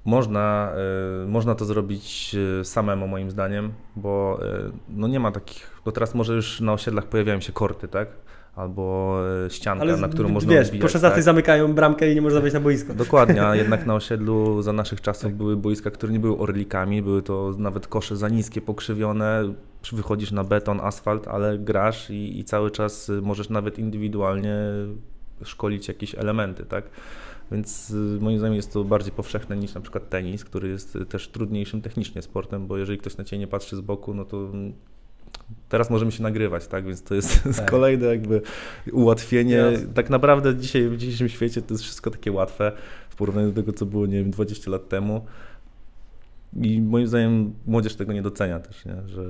[0.05, 0.73] Można,
[1.25, 5.93] y, można to zrobić y, samemu moim zdaniem, bo y, no nie ma takich, bo
[5.93, 8.09] teraz może już na osiedlach pojawiają się korty, tak?
[8.57, 11.23] Albo e, ścianka, Ale na którą można wiesz, po 16 tak?
[11.23, 12.95] zamykają bramkę i nie można wejść na boisko.
[12.95, 15.35] Dokładnie, a jednak na osiedlu za naszych czasów tak.
[15.35, 19.55] były boiska, które nie były orlikami, były to nawet kosze za niskie, pokrzywione,
[19.93, 24.57] wychodzisz na beton, asfalt, ale grasz i, i cały czas możesz nawet indywidualnie
[25.45, 26.85] szkolić jakieś elementy, tak?
[27.53, 31.29] Więc y, moim zdaniem jest to bardziej powszechne niż na przykład tenis, który jest też
[31.29, 34.53] trudniejszym technicznie sportem, bo jeżeli ktoś na ciebie nie patrzy z boku, no to
[35.69, 36.87] teraz możemy się nagrywać, tak?
[36.87, 37.71] Więc to jest tak.
[37.71, 38.43] kolejne jakby
[38.93, 39.65] ułatwienie.
[39.95, 42.73] Tak naprawdę dzisiaj w dzisiejszym świecie to jest wszystko takie łatwe
[43.11, 45.25] w porównaniu do tego, co było, nie wiem, 20 lat temu.
[46.63, 48.97] I moim zdaniem młodzież tego nie docenia też, nie?
[49.07, 49.25] że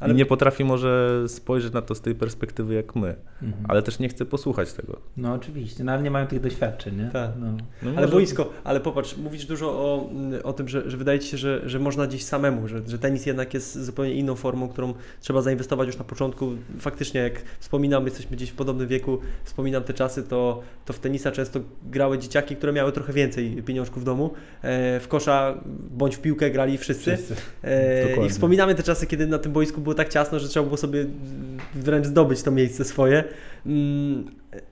[0.00, 0.12] ale...
[0.12, 3.64] I nie potrafi może spojrzeć na to z tej perspektywy jak my, mhm.
[3.68, 5.00] ale też nie chce posłuchać tego.
[5.16, 7.10] No oczywiście, no ale nie mają tych doświadczeń, nie?
[7.12, 7.30] Tak.
[7.40, 7.46] No.
[7.82, 8.12] No ale może...
[8.12, 10.10] boisko, ale popatrz, mówisz dużo o,
[10.44, 13.26] o tym, że, że wydaje Ci się, że, że można gdzieś samemu, że, że tenis
[13.26, 16.50] jednak jest zupełnie inną formą, którą trzeba zainwestować już na początku.
[16.80, 21.32] Faktycznie jak wspominam, jesteśmy gdzieś w podobnym wieku, wspominam te czasy, to, to w tenisa
[21.32, 24.30] często grały dzieciaki, które miały trochę więcej pieniążków w domu.
[24.62, 25.54] E, w kosza
[25.90, 27.16] bądź w piłkę grali wszyscy.
[27.16, 27.34] wszyscy.
[27.64, 30.76] E, I wspominamy te czasy, kiedy na tym boisku było tak ciasno, że trzeba było
[30.76, 31.06] sobie
[31.74, 33.24] wręcz zdobyć to miejsce swoje.
[33.66, 34.24] Mm,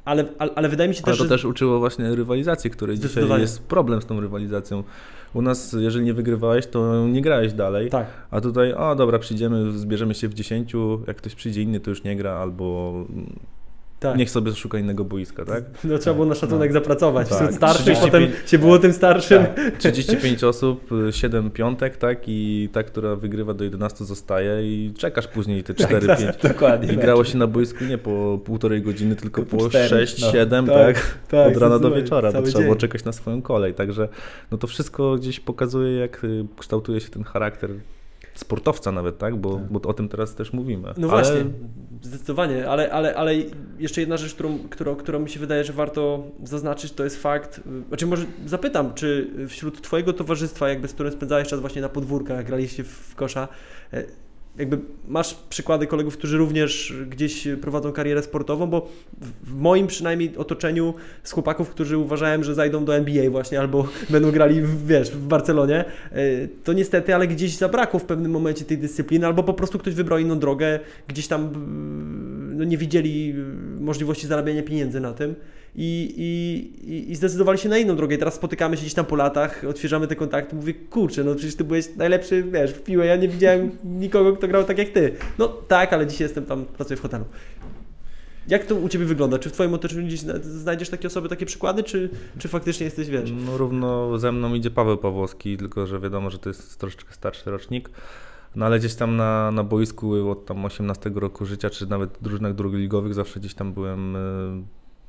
[0.04, 1.30] ale, ale, ale wydaje mi się ale też, to że...
[1.30, 4.84] też uczyło właśnie rywalizacji, której dzisiaj jest problem z tą rywalizacją.
[5.34, 7.90] U nas, jeżeli nie wygrywałeś, to nie grałeś dalej.
[7.90, 8.06] Tak.
[8.30, 12.04] A tutaj, o dobra, przyjdziemy, zbierzemy się w dziesięciu, jak ktoś przyjdzie inny, to już
[12.04, 12.94] nie gra, albo
[14.00, 14.16] tak.
[14.16, 15.64] Niech sobie szuka innego boiska, tak?
[15.84, 16.80] No trzeba było na szacunek no.
[16.80, 17.28] zapracować.
[17.28, 17.38] Tak.
[17.38, 19.46] Wśród starszych, 35, potem się było tym starszym.
[19.46, 19.78] Tak.
[19.78, 22.18] 35 osób, 7 piątek, tak?
[22.26, 26.08] I ta, która wygrywa do 11 zostaje i czekasz później te 4-5.
[26.18, 26.92] Tak, dokładnie.
[26.92, 30.74] I grało się na boisku nie po półtorej godziny, tylko po 6-7, no.
[30.74, 30.94] tak?
[30.94, 31.18] tak?
[31.28, 31.56] tak?
[31.56, 33.74] Od rana do wieczora, bo trzeba było czekać na swoją kolej.
[33.74, 34.08] Także
[34.50, 37.70] no to wszystko gdzieś pokazuje, jak y, kształtuje się ten charakter
[38.38, 39.36] sportowca nawet, tak?
[39.36, 39.72] Bo, tak.
[39.72, 40.88] bo o tym teraz też mówimy.
[40.96, 41.22] No ale...
[41.22, 41.50] właśnie,
[42.02, 43.34] zdecydowanie, ale, ale, ale
[43.78, 47.60] jeszcze jedna rzecz, którą, którą, którą mi się wydaje, że warto zaznaczyć, to jest fakt,
[47.88, 52.46] znaczy może zapytam, czy wśród Twojego towarzystwa, jakby z którym spędzałeś czas właśnie na podwórkach,
[52.46, 53.48] graliście w kosza,
[53.92, 54.04] e,
[54.58, 58.88] jakby masz przykłady kolegów, którzy również gdzieś prowadzą karierę sportową, bo
[59.42, 64.30] w moim przynajmniej otoczeniu z chłopaków, którzy uważałem, że zajdą do NBA właśnie albo będą
[64.30, 68.78] grali, w, wiesz, w Barcelonie, e, to niestety, ale gdzieś zabrakło w pewnym momencie tej
[68.78, 71.50] dyscypliny, albo po prostu ktoś wybrał inną drogę, gdzieś tam
[72.56, 73.34] no, nie widzieli
[73.80, 75.34] możliwości zarabiania pieniędzy na tym
[75.80, 76.14] i,
[76.86, 78.14] i, i zdecydowali się na inną drogę.
[78.14, 81.54] I teraz spotykamy się gdzieś tam po latach, odświeżamy te kontakty, mówię, kurczę, no przecież
[81.56, 83.70] ty byłeś najlepszy, wiesz, w piłę, ja nie widziałem
[84.04, 85.14] nikogo, kto grał tak jak ty.
[85.38, 87.24] No tak, ale dzisiaj jestem tam, pracuję w hotelu.
[88.48, 89.38] Jak to u Ciebie wygląda?
[89.38, 93.32] Czy w Twoim otoczeniu gdzieś znajdziesz takie osoby, takie przykłady, czy, czy faktycznie jesteś, wiesz?
[93.46, 97.50] No równo ze mną idzie Paweł Pawłowski, tylko że wiadomo, że to jest troszeczkę starszy
[97.50, 97.90] rocznik.
[98.56, 102.22] No ale gdzieś tam na, na boisku od tam 18 roku życia, czy nawet w
[102.22, 104.20] drużynach drugoligowych zawsze gdzieś tam byłem e,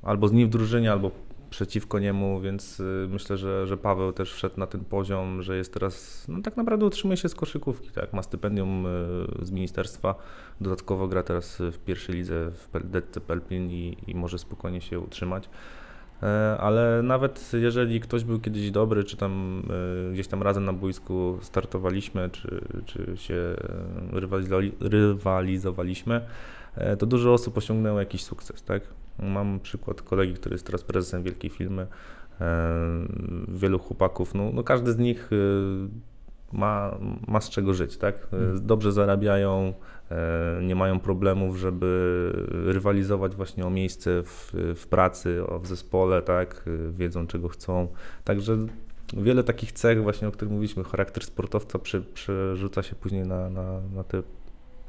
[0.03, 1.11] albo z nim w drużynie, albo
[1.49, 5.73] przeciwko niemu, więc y, myślę, że, że Paweł też wszedł na ten poziom, że jest
[5.73, 8.89] teraz, no tak naprawdę utrzymuje się z koszykówki, tak, ma stypendium y,
[9.45, 10.15] z ministerstwa,
[10.61, 15.49] dodatkowo gra teraz w pierwszej lidze w Detce Pelpin i, i może spokojnie się utrzymać.
[16.23, 19.63] E, ale nawet jeżeli ktoś był kiedyś dobry, czy tam
[20.09, 23.55] y, gdzieś tam razem na boisku startowaliśmy, czy, czy się
[24.81, 26.21] rywalizowaliśmy,
[26.75, 28.81] e, to dużo osób osiągnęło jakiś sukces, tak?
[29.23, 31.87] Mam przykład kolegi, który jest teraz prezesem wielkiej firmy.
[32.41, 32.73] E,
[33.47, 38.27] wielu chłopaków, no, no każdy z nich e, ma, ma z czego żyć, tak?
[38.33, 39.73] E, dobrze zarabiają,
[40.61, 46.65] nie mają problemów, żeby rywalizować właśnie o miejsce w, w pracy, o, w zespole, tak?
[46.91, 47.87] Wiedzą czego chcą.
[48.23, 48.57] Także
[49.13, 53.81] wiele takich cech właśnie, o których mówiliśmy, charakter sportowca prze, przerzuca się później na, na,
[53.95, 54.23] na te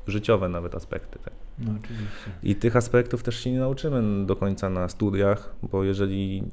[0.07, 1.19] życiowe nawet aspekty.
[1.25, 1.33] Tak?
[1.61, 2.31] No, oczywiście.
[2.43, 6.45] I tych aspektów też się nie nauczymy do końca na studiach, bo jeżeli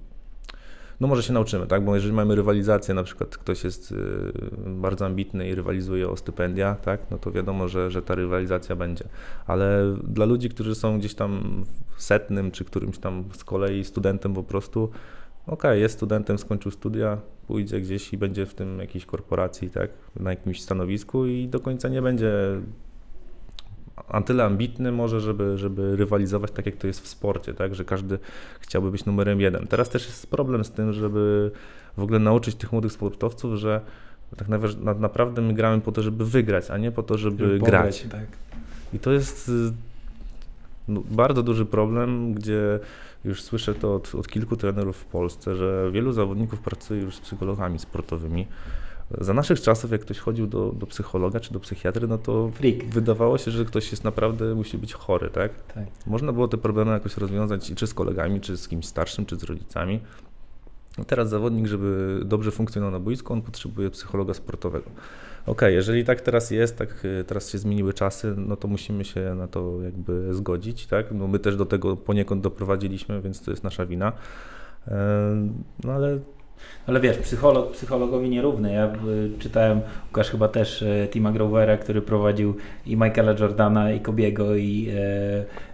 [0.99, 1.85] no może się nauczymy, tak?
[1.85, 3.95] Bo jeżeli mamy rywalizację, na przykład ktoś jest y,
[4.65, 7.11] bardzo ambitny i rywalizuje o stypendia, tak?
[7.11, 9.05] No to wiadomo, że, że ta rywalizacja będzie.
[9.47, 11.63] Ale dla ludzi, którzy są gdzieś tam
[11.97, 17.17] setnym, czy którymś tam z kolei studentem po prostu, okej, okay, jest studentem, skończył studia,
[17.47, 19.89] pójdzie gdzieś i będzie w tym jakiejś korporacji, tak?
[20.19, 22.31] Na jakimś stanowisku i do końca nie będzie
[24.07, 27.85] a tyle ambitny może, żeby, żeby rywalizować tak, jak to jest w sporcie, tak, że
[27.85, 28.19] każdy
[28.59, 29.67] chciałby być numerem jeden.
[29.67, 31.51] Teraz też jest problem z tym, żeby
[31.97, 33.81] w ogóle nauczyć tych młodych sportowców, że
[34.37, 34.47] tak
[34.99, 38.05] naprawdę my gramy po to, żeby wygrać, a nie po to, żeby, żeby grać.
[38.11, 38.27] Tak.
[38.93, 39.51] I to jest
[40.87, 42.79] no, bardzo duży problem, gdzie
[43.25, 47.19] już słyszę to od, od kilku trenerów w Polsce, że wielu zawodników pracuje już z
[47.19, 48.47] psychologami sportowymi
[49.11, 52.85] za naszych czasów, jak ktoś chodził do, do psychologa czy do psychiatry, no to Freak.
[52.85, 55.51] wydawało się, że ktoś jest naprawdę, musi być chory, tak?
[55.63, 55.85] tak?
[56.07, 59.43] Można było te problemy jakoś rozwiązać czy z kolegami, czy z kimś starszym, czy z
[59.43, 59.99] rodzicami.
[60.97, 64.85] No teraz zawodnik, żeby dobrze funkcjonował na boisku, on potrzebuje psychologa sportowego.
[64.85, 69.05] Okej, okay, jeżeli tak teraz jest, tak y, teraz się zmieniły czasy, no to musimy
[69.05, 71.05] się na to jakby zgodzić, tak?
[71.11, 74.13] No my też do tego poniekąd doprowadziliśmy, więc to jest nasza wina.
[75.83, 76.19] No ale
[76.87, 78.73] ale wiesz, psycholog psychologowi nierówny.
[78.73, 83.99] Ja y, czytałem, Łukasz chyba też y, Tima Grovera, który prowadził i Michaela Jordana, i
[83.99, 84.89] Kobiego, i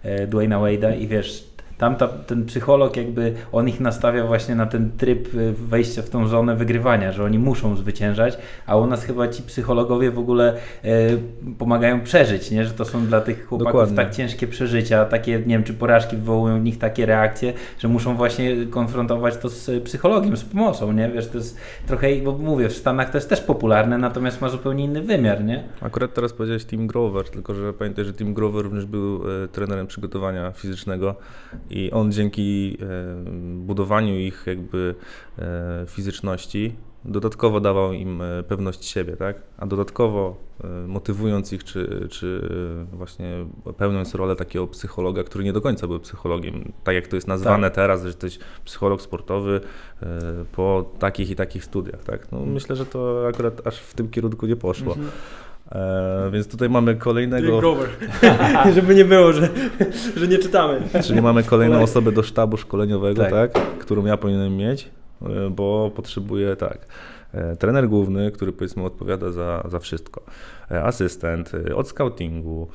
[0.03, 4.55] e, e, Dwayna Wade'a i wiesz, tam ta, ten psycholog jakby, on ich nastawia właśnie
[4.55, 8.87] na ten tryb y, wejścia w tą zonę wygrywania, że oni muszą zwyciężać, a u
[8.87, 10.89] nas chyba ci psychologowie w ogóle e,
[11.57, 12.65] pomagają przeżyć, nie?
[12.65, 13.95] że to są dla tych chłopaków Dokładnie.
[13.95, 18.15] tak ciężkie przeżycia, takie, nie wiem, czy porażki wywołują w nich takie reakcje, że muszą
[18.15, 21.09] właśnie konfrontować to z psychologiem, z pomocą, nie?
[21.09, 21.57] Wiesz, to jest
[21.87, 25.63] trochę, bo mówię, w Stanach to jest też popularne, natomiast ma zupełnie inny wymiar, nie?
[25.81, 30.51] Akurat teraz powiedziałeś Tim Grover, tylko że pamiętaj, że Tim Grover również był trenerem przygotowania
[30.51, 31.15] fizycznego
[31.69, 32.85] i on dzięki e,
[33.55, 34.95] budowaniu ich jakby
[35.39, 39.41] e, fizyczności dodatkowo dawał im e, pewność siebie, tak?
[39.57, 40.53] A dodatkowo
[40.87, 42.49] motywując ich, czy, czy
[42.93, 43.45] właśnie
[43.77, 47.67] pełniąc rolę takiego psychologa, który nie do końca był psychologiem, tak jak to jest nazwane
[47.67, 47.75] tak.
[47.75, 49.61] teraz, że jesteś psycholog sportowy
[50.51, 52.31] po takich i takich studiach, tak?
[52.31, 54.93] No, myślę, że to akurat aż w tym kierunku nie poszło.
[54.93, 55.11] Mhm.
[55.73, 57.61] E, więc tutaj mamy kolejnego.
[58.75, 59.49] Żeby nie było, że,
[60.15, 60.81] że nie czytamy.
[61.03, 63.53] Czyli mamy kolejną osobę do sztabu szkoleniowego, tak.
[63.53, 64.89] tak którą ja powinienem mieć,
[65.21, 66.87] e, bo potrzebuję tak.
[67.33, 70.21] E, trener główny, który powiedzmy odpowiada za, za wszystko.
[70.71, 72.67] E, asystent od scoutingu.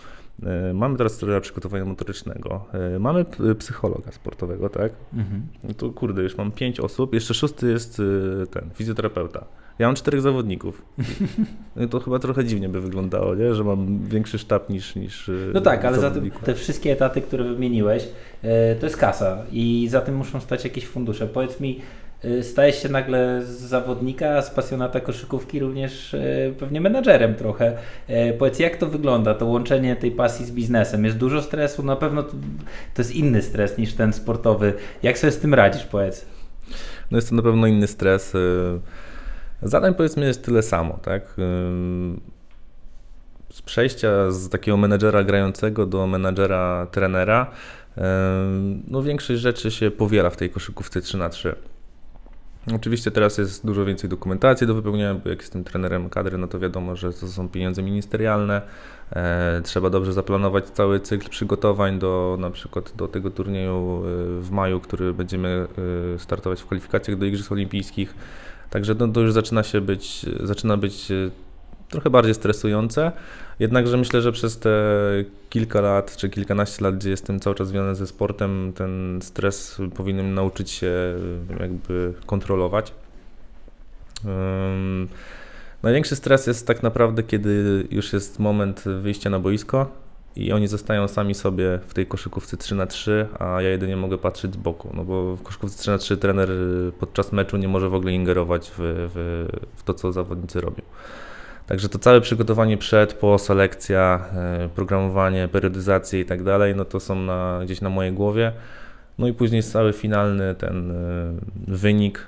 [0.75, 2.65] Mamy teraz trenera przygotowania motorycznego.
[3.01, 3.25] Mamy
[3.59, 4.93] psychologa sportowego, tak?
[5.15, 5.43] Mhm.
[5.65, 7.15] No to kurde, już mam pięć osób.
[7.15, 8.03] Jeszcze szósty jest
[8.51, 9.45] ten fizjoterapeuta.
[9.79, 10.83] Ja mam czterech zawodników.
[11.77, 13.55] No to chyba trochę dziwnie by wyglądało, nie?
[13.55, 14.97] że mam większy sztab niż.
[14.97, 18.49] niż y, no tak, ale za tym te wszystkie etaty, które wymieniłeś, y,
[18.81, 21.27] to jest kasa i za tym muszą stać jakieś fundusze.
[21.27, 21.81] Powiedz mi,
[22.25, 26.17] y, stajesz się nagle z zawodnika, z pasjonata koszykówki również
[26.59, 27.77] pewnie menadżerem trochę.
[28.38, 31.05] Powiedz, jak to wygląda, to łączenie tej pasji z biznesem?
[31.05, 31.83] Jest dużo stresu?
[31.83, 32.31] Na pewno to,
[32.95, 34.73] to jest inny stres niż ten sportowy.
[35.03, 36.27] Jak sobie z tym radzisz, powiedz?
[37.11, 38.35] No jest to na pewno inny stres.
[39.62, 41.23] Zadań powiedzmy jest tyle samo, tak?
[43.53, 47.51] Z przejścia z takiego menedżera grającego do menedżera trenera,
[48.88, 51.55] no większość rzeczy się powiela w tej koszykówce 3 na 3
[52.75, 56.59] Oczywiście teraz jest dużo więcej dokumentacji do wypełnienia, bo jak jestem trenerem kadry, no to
[56.59, 58.62] wiadomo, że to są pieniądze ministerialne.
[59.12, 64.51] E, trzeba dobrze zaplanować cały cykl przygotowań do na przykład do tego turnieju e, w
[64.51, 65.66] maju, który będziemy
[66.14, 68.14] e, startować w kwalifikacjach do Igrzysk Olimpijskich.
[68.71, 71.31] Także to, to już zaczyna się być, zaczyna być e,
[71.89, 73.13] trochę bardziej stresujące.
[73.59, 74.71] Jednakże myślę, że przez te
[75.51, 80.35] kilka lat czy kilkanaście lat, gdzie jestem cały czas związany ze sportem, ten stres powinienem
[80.35, 81.15] nauczyć się
[81.59, 82.93] e, jakby kontrolować.
[84.25, 85.09] Um,
[85.83, 91.09] największy stres jest tak naprawdę, kiedy już jest moment wyjścia na boisko i oni zostają
[91.09, 94.91] sami sobie w tej koszykówce 3 na 3 a ja jedynie mogę patrzeć z boku,
[94.95, 98.12] no bo w koszykówce 3 na 3 trener y, podczas meczu nie może w ogóle
[98.12, 100.83] ingerować w, w, w to, co zawodnicy robią.
[101.67, 104.25] Także to całe przygotowanie przed, po, selekcja,
[104.67, 108.53] y, programowanie, periodyzację i tak dalej, no to są na, gdzieś na mojej głowie.
[109.19, 110.95] No i później cały finalny ten e,
[111.67, 112.27] wynik,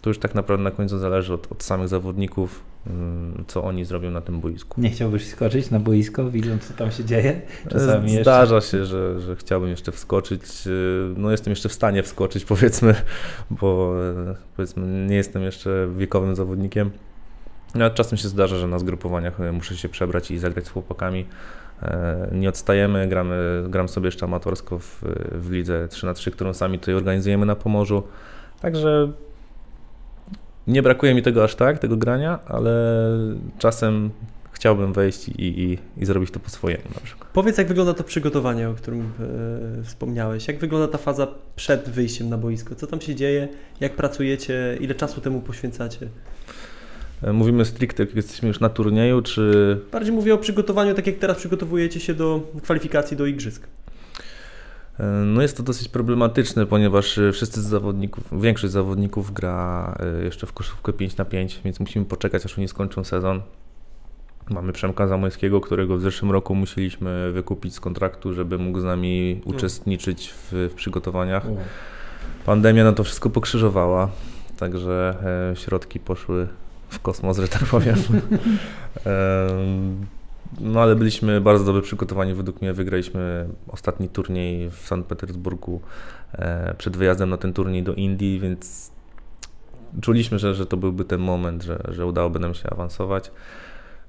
[0.00, 4.10] to już tak naprawdę na końcu zależy od, od samych zawodników, mm, co oni zrobią
[4.10, 4.80] na tym boisku.
[4.80, 7.40] Nie chciałbyś skoczyć na boisko, widząc co tam się dzieje?
[7.68, 8.70] Czasami Zdarza jeszcze...
[8.70, 10.42] się, że, że chciałbym jeszcze wskoczyć.
[10.66, 10.70] E,
[11.16, 12.94] no jestem jeszcze w stanie wskoczyć powiedzmy,
[13.50, 13.94] bo
[14.30, 16.90] e, powiedzmy nie jestem jeszcze wiekowym zawodnikiem.
[17.74, 21.26] No, czasem się zdarza, że na zgrupowaniach muszę się przebrać i zagrać z chłopakami.
[22.32, 25.00] Nie odstajemy, gramy, gram sobie jeszcze amatorsko w,
[25.32, 28.02] w lidze 3 na 3 którą sami tutaj organizujemy na Pomorzu.
[28.60, 29.12] Także
[30.68, 32.72] nie brakuje mi tego aż tak, tego grania, ale
[33.58, 34.10] czasem
[34.52, 37.30] chciałbym wejść i, i, i zrobić to po swojemu na przykład.
[37.32, 39.00] Powiedz, jak wygląda to przygotowanie, o którym
[39.80, 40.48] e, wspomniałeś?
[40.48, 41.26] Jak wygląda ta faza
[41.56, 42.74] przed wyjściem na boisko?
[42.74, 43.48] Co tam się dzieje?
[43.80, 44.76] Jak pracujecie?
[44.80, 46.08] Ile czasu temu poświęcacie?
[47.22, 49.78] E, mówimy stricte, jak jesteśmy już na turnieju, czy...
[49.92, 53.66] Bardziej mówię o przygotowaniu, tak jak teraz przygotowujecie się do kwalifikacji do igrzysk.
[55.00, 60.24] E, no jest to dosyć problematyczne, ponieważ e, wszyscy z zawodników, większość zawodników gra e,
[60.24, 63.42] jeszcze w koszówkę 5 na 5, więc musimy poczekać aż oni skończą sezon.
[64.50, 69.40] Mamy Przemka Zamojskiego, którego w zeszłym roku musieliśmy wykupić z kontraktu, żeby mógł z nami
[69.44, 71.46] uczestniczyć w, w przygotowaniach.
[72.46, 74.08] Pandemia na to wszystko pokrzyżowała,
[74.58, 75.14] także
[75.54, 76.48] środki poszły
[76.88, 77.96] w kosmos, że tak powiem.
[80.60, 82.34] No ale byliśmy bardzo dobrze przygotowani.
[82.34, 85.80] Według mnie wygraliśmy ostatni turniej w Sankt Petersburgu
[86.32, 88.92] e, przed wyjazdem na ten turniej do Indii, więc
[90.00, 93.30] czuliśmy, że, że to byłby ten moment, że, że udałoby nam się awansować.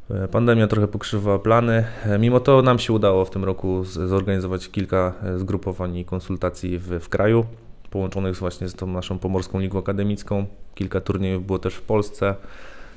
[0.10, 1.86] E, pandemia trochę pokrzywała plany.
[2.06, 7.00] E, mimo to nam się udało w tym roku zorganizować kilka zgrupowań i konsultacji w,
[7.00, 7.46] w kraju,
[7.90, 10.46] połączonych właśnie z tą naszą Pomorską Ligą Akademicką.
[10.76, 12.36] Kilka turniejów było też w Polsce.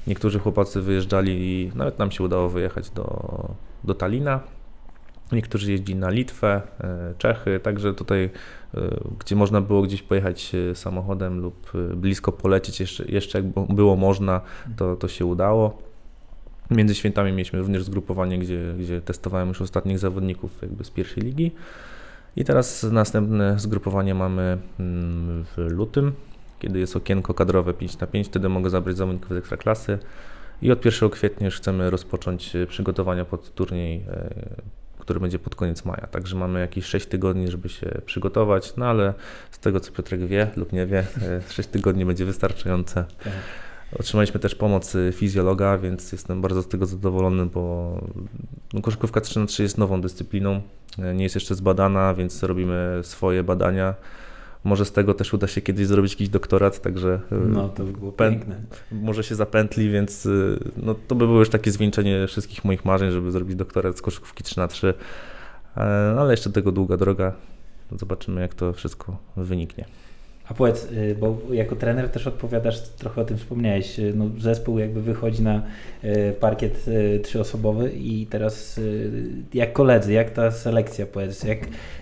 [0.06, 3.48] Niektórzy chłopacy wyjeżdżali i nawet nam się udało wyjechać do,
[3.84, 4.40] do Talina.
[5.32, 8.30] Niektórzy jeździli na Litwę, e, Czechy, także tutaj,
[8.74, 8.80] e,
[9.20, 14.40] gdzie można było gdzieś pojechać e, samochodem lub blisko polecieć, jeszcze, jeszcze jak było można,
[14.76, 15.78] to, to się udało.
[16.70, 21.52] Między świętami mieliśmy również zgrupowanie, gdzie, gdzie testowałem już ostatnich zawodników jakby z pierwszej ligi.
[22.36, 26.12] I teraz następne zgrupowanie mamy mm, w lutym,
[26.62, 29.98] kiedy jest okienko kadrowe 5 na 5, wtedy mogę zabrać zawodników z ekstraklasy
[30.62, 34.30] i od 1 kwietnia już chcemy rozpocząć e, przygotowania pod turniej, e,
[34.98, 36.06] który będzie pod koniec maja.
[36.06, 39.14] Także mamy jakieś 6 tygodni, żeby się przygotować, no ale
[39.50, 41.06] z tego co Piotrek wie lub nie wie,
[41.48, 43.04] 6 e, tygodni będzie wystarczające.
[43.24, 43.32] Tak.
[43.98, 47.94] Otrzymaliśmy też pomoc fizjologa, więc jestem bardzo z tego zadowolony, bo
[48.72, 50.60] no, koszykówka 3 na 3 jest nową dyscypliną,
[51.14, 53.94] nie jest jeszcze zbadana, więc robimy swoje badania
[54.64, 57.92] może z tego też uda się kiedyś zrobić jakiś doktorat, także e, no, to by
[57.92, 58.60] było piękne.
[58.92, 60.30] może się zapętli, więc e,
[60.76, 64.44] no, to by było już takie zwieńczenie wszystkich moich marzeń, żeby zrobić doktorat z koszykówki
[64.44, 64.94] 3 na 3
[65.76, 65.80] e,
[66.18, 67.32] ale jeszcze tego długa droga.
[67.92, 69.84] Zobaczymy, jak to wszystko wyniknie.
[70.48, 74.78] A powiedz, y, bo jako trener też odpowiadasz, trochę o tym wspomniałeś, y, no zespół
[74.78, 75.62] jakby wychodzi na
[76.04, 76.86] y, parkiet
[77.22, 78.80] trzyosobowy i teraz
[79.54, 81.58] jak koledzy, jak ta selekcja powiedz, jak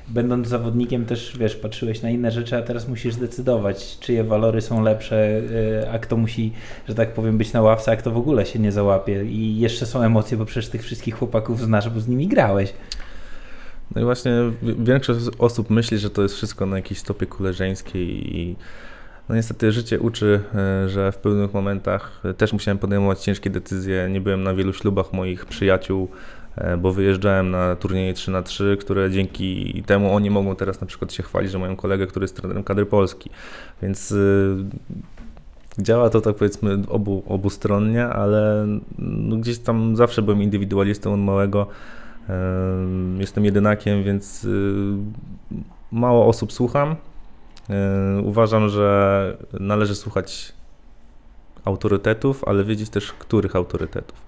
[0.09, 4.83] będąc zawodnikiem też wiesz, patrzyłeś na inne rzeczy, a teraz musisz zdecydować, czyje walory są
[4.83, 5.43] lepsze,
[5.93, 6.53] a kto musi,
[6.89, 9.87] że tak powiem, być na ławce, a kto w ogóle się nie załapie i jeszcze
[9.87, 12.73] są emocje, bo przecież tych wszystkich chłopaków znasz, bo z nimi grałeś.
[13.95, 14.33] No i właśnie
[14.79, 18.57] większość osób myśli, że to jest wszystko na jakiejś stopie koleżeńskiej i
[19.29, 24.09] no niestety życie uczy, e, że w pewnych momentach też musiałem podejmować ciężkie decyzje.
[24.11, 26.09] Nie byłem na wielu ślubach moich przyjaciół,
[26.57, 30.87] e, bo wyjeżdżałem na turnieje 3 na 3 które dzięki temu oni mogą teraz na
[30.87, 33.31] przykład się chwalić, że mają kolegę, który jest trenerem kadry Polski.
[33.83, 38.67] Więc e, działa to tak powiedzmy obu, obustronnie, ale
[38.99, 41.67] no gdzieś tam zawsze byłem indywidualistą od małego.
[43.19, 44.83] Jestem jedynakiem, więc y,
[45.93, 46.97] mało osób słucham.
[48.25, 50.53] Uważam, że należy słuchać
[51.65, 54.23] autorytetów, ale wiedzieć też, których autorytetów.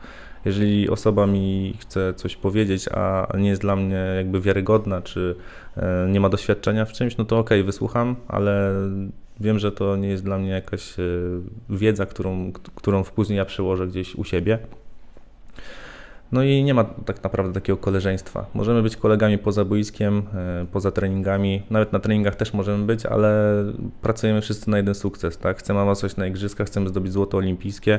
[0.45, 5.37] Jeżeli osoba mi chce coś powiedzieć, a nie jest dla mnie jakby wiarygodna, czy
[5.77, 8.74] e, nie ma doświadczenia w czymś, no to okej, okay, wysłucham, ale
[9.41, 11.03] wiem, że to nie jest dla mnie jakaś e,
[11.70, 14.59] wiedza, którą, którą później ja przełożę gdzieś u siebie.
[16.33, 18.47] No i nie ma tak naprawdę takiego koleżeństwa.
[18.55, 23.55] Możemy być kolegami poza boiskiem, e, poza treningami, nawet na treningach też możemy być, ale
[24.03, 25.39] pracujemy wszyscy na jeden sukces.
[25.39, 25.59] Tak?
[25.59, 27.99] Chcemy awansować na igrzyska, chcemy zdobyć złoto olimpijskie.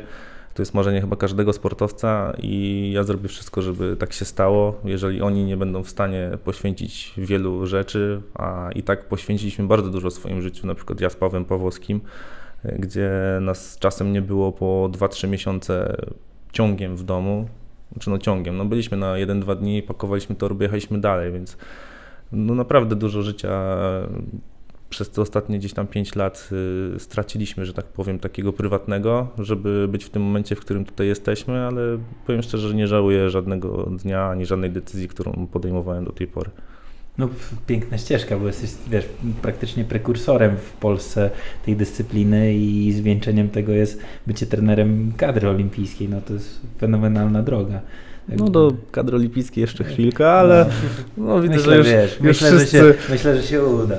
[0.53, 4.79] To jest marzenie chyba każdego sportowca i ja zrobię wszystko, żeby tak się stało.
[4.86, 10.09] Jeżeli oni nie będą w stanie poświęcić wielu rzeczy, a i tak poświęciliśmy bardzo dużo
[10.09, 12.01] w swoim życiu, na przykład ja z Pawłem Pawłowskim,
[12.63, 13.11] e, gdzie
[13.41, 15.95] nas czasem nie było po 2-3 miesiące
[16.51, 17.47] ciągiem w domu,
[17.99, 18.57] czy no ciągiem.
[18.57, 21.57] No byliśmy na 1-2 dni, pakowaliśmy torby, jechaliśmy dalej, więc
[22.31, 23.77] no naprawdę dużo życia
[24.93, 26.49] przez te ostatnie gdzieś tam 5 lat
[26.95, 31.07] y, straciliśmy, że tak powiem, takiego prywatnego, żeby być w tym momencie, w którym tutaj
[31.07, 31.81] jesteśmy, ale
[32.25, 36.51] powiem szczerze, że nie żałuję żadnego dnia ani żadnej decyzji, którą podejmowałem do tej pory.
[37.18, 37.30] No
[37.68, 39.05] piękna ścieżka, bo jesteś wiesz,
[39.41, 41.30] praktycznie prekursorem w Polsce
[41.66, 46.09] tej dyscypliny i zwieńczeniem tego jest bycie trenerem kadry olimpijskiej.
[46.09, 47.82] No to jest fenomenalna droga.
[48.28, 50.66] No do kadry olimpijskiej jeszcze chwilkę, ale
[51.18, 52.78] no, no widzę, myślę, że już, wiesz, już myślę, wszyscy...
[52.78, 53.97] że się, myślę, że się uda.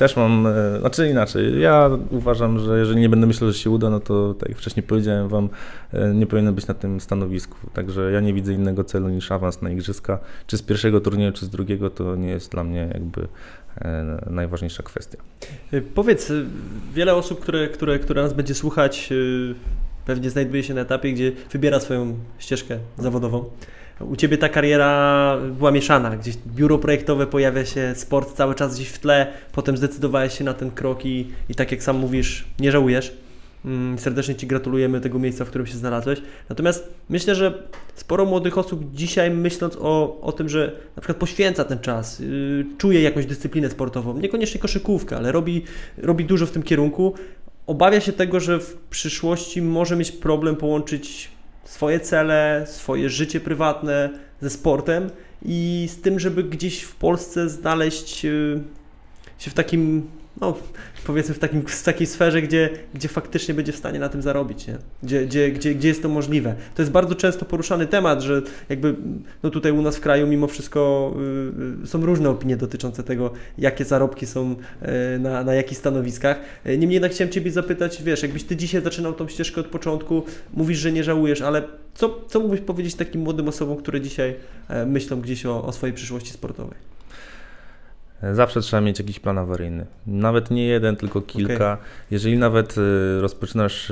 [0.00, 3.90] Też mam, e, znaczy inaczej, ja uważam, że jeżeli nie będę myślał, że się uda,
[3.90, 5.48] no to tak jak wcześniej powiedziałem Wam,
[5.92, 7.56] e, nie powinien być na tym stanowisku.
[7.72, 10.18] Także ja nie widzę innego celu niż awans na igrzyska.
[10.46, 13.28] Czy z pierwszego turnieju, czy z drugiego, to nie jest dla mnie jakby
[13.80, 15.18] e, najważniejsza kwestia.
[15.94, 16.32] Powiedz,
[16.94, 19.10] wiele osób, które, które, które nas będzie słuchać,
[20.06, 23.44] pewnie znajduje się na etapie, gdzie wybiera swoją ścieżkę zawodową.
[24.00, 28.88] U Ciebie ta kariera była mieszana, gdzieś biuro projektowe pojawia się, sport cały czas gdzieś
[28.88, 32.72] w tle, potem zdecydowałeś się na ten krok i, i tak jak sam mówisz, nie
[32.72, 33.16] żałujesz.
[33.64, 36.22] Mm, serdecznie Ci gratulujemy tego miejsca, w którym się znalazłeś.
[36.48, 37.62] Natomiast myślę, że
[37.94, 42.66] sporo młodych osób dzisiaj myśląc o, o tym, że na przykład poświęca ten czas, yy,
[42.78, 45.64] czuje jakąś dyscyplinę sportową, niekoniecznie koszykówkę, ale robi,
[45.98, 47.14] robi dużo w tym kierunku,
[47.66, 51.30] obawia się tego, że w przyszłości może mieć problem połączyć
[51.70, 54.10] swoje cele, swoje życie prywatne
[54.40, 55.10] ze sportem
[55.42, 58.60] i z tym, żeby gdzieś w Polsce znaleźć y,
[59.38, 60.10] się w takim
[60.40, 60.54] no,
[61.06, 64.66] powiedzmy w, takim, w takiej sferze, gdzie, gdzie faktycznie będzie w stanie na tym zarobić,
[64.66, 64.78] nie?
[65.02, 66.54] Gdzie, gdzie, gdzie, gdzie jest to możliwe.
[66.74, 68.94] To jest bardzo często poruszany temat, że jakby
[69.42, 71.14] no tutaj u nas w kraju mimo wszystko
[71.82, 76.40] y, są różne opinie dotyczące tego, jakie zarobki są y, na, na jakich stanowiskach.
[76.66, 80.22] Y, niemniej jednak chciałem Ciebie zapytać, wiesz, jakbyś Ty dzisiaj zaczynał tą ścieżkę od początku,
[80.54, 81.62] mówisz, że nie żałujesz, ale
[81.94, 84.34] co, co mógłbyś powiedzieć takim młodym osobom, które dzisiaj
[84.68, 86.90] e, myślą gdzieś o, o swojej przyszłości sportowej?
[88.32, 89.86] Zawsze trzeba mieć jakiś plan awaryjny.
[90.06, 91.72] Nawet nie jeden, tylko kilka.
[91.72, 91.76] Okay.
[92.10, 93.90] Jeżeli nawet y, rozpoczynasz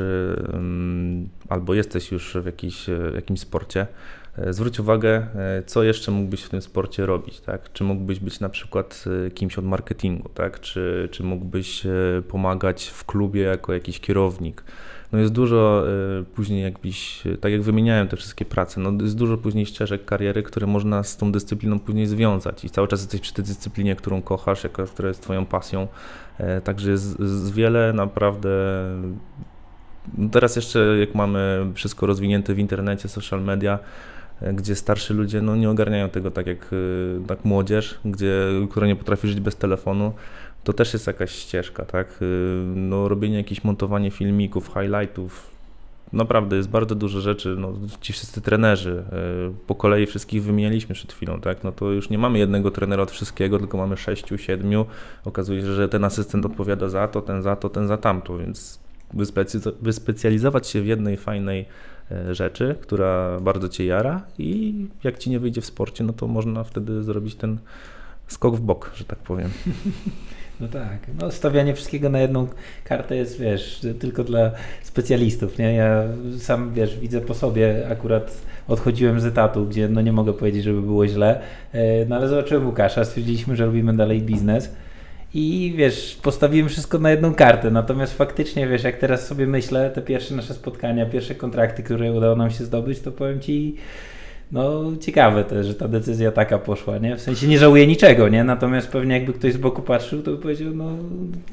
[0.52, 3.86] mm, albo jesteś już w jakiś, jakimś sporcie,
[4.50, 5.26] zwróć uwagę,
[5.66, 7.72] co jeszcze mógłbyś w tym sporcie robić, tak?
[7.72, 9.04] Czy mógłbyś być na przykład
[9.34, 10.60] kimś od marketingu, tak?
[10.60, 11.82] Czy, czy mógłbyś
[12.28, 14.64] pomagać w klubie jako jakiś kierownik,
[15.12, 15.84] no jest dużo
[16.20, 20.42] y, później jakbyś, tak jak wymieniałem te wszystkie prace, no jest dużo później ścieżek kariery,
[20.42, 22.64] które można z tą dyscypliną później związać.
[22.64, 25.88] I cały czas jesteś przy tej dyscyplinie, którą kochasz, jaka, która jest twoją pasją,
[26.38, 28.50] e, także jest, jest wiele naprawdę
[30.18, 33.78] no teraz jeszcze jak mamy wszystko rozwinięte w internecie, social media,
[34.54, 38.96] gdzie starsi ludzie no, nie ogarniają tego tak jak y, tak młodzież, gdzie, która nie
[38.96, 40.12] potrafi żyć bez telefonu,
[40.64, 42.22] to też jest jakaś ścieżka, tak?
[42.22, 45.50] Y, no, robienie jakichś montowanie filmików, highlightów,
[46.12, 49.04] naprawdę jest bardzo dużo rzeczy, no, ci wszyscy trenerzy,
[49.52, 53.02] y, po kolei wszystkich wymienialiśmy przed chwilą, tak, no to już nie mamy jednego trenera
[53.02, 54.86] od wszystkiego, tylko mamy sześciu, siedmiu,
[55.24, 58.80] okazuje się, że ten asystent odpowiada za to, ten za to, ten za tamto, więc
[59.82, 61.66] wyspecjalizować się w jednej fajnej
[62.30, 66.64] rzeczy, która bardzo Cię jara i jak Ci nie wyjdzie w sporcie, no to można
[66.64, 67.58] wtedy zrobić ten
[68.28, 69.50] skok w bok, że tak powiem.
[70.60, 72.46] No tak, no stawianie wszystkiego na jedną
[72.84, 74.50] kartę jest, wiesz, tylko dla
[74.82, 75.74] specjalistów, nie?
[75.74, 76.04] Ja
[76.38, 78.36] sam, wiesz, widzę po sobie, akurat
[78.68, 81.40] odchodziłem z etatu, gdzie no nie mogę powiedzieć, żeby było źle,
[81.72, 84.70] e, no ale zobaczyłem Łukasza, stwierdziliśmy, że robimy dalej biznes
[85.34, 90.02] i wiesz, postawiłem wszystko na jedną kartę, natomiast faktycznie, wiesz, jak teraz sobie myślę, te
[90.02, 93.76] pierwsze nasze spotkania, pierwsze kontrakty, które udało nam się zdobyć, to powiem Ci
[94.52, 97.16] no ciekawe też, że ta decyzja taka poszła, nie?
[97.16, 98.44] W sensie nie żałuję niczego, nie?
[98.44, 100.90] Natomiast pewnie jakby ktoś z boku patrzył, to by powiedział, no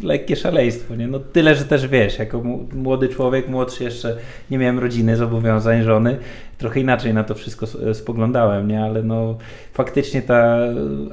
[0.03, 1.07] lekkie szaleństwo, nie?
[1.07, 2.43] No tyle, że też wiesz, jako
[2.73, 4.17] młody człowiek, młodszy jeszcze
[4.51, 6.17] nie miałem rodziny, zobowiązań, żony,
[6.57, 8.83] trochę inaczej na to wszystko spoglądałem, nie?
[8.83, 9.37] Ale no
[9.73, 10.57] faktycznie ta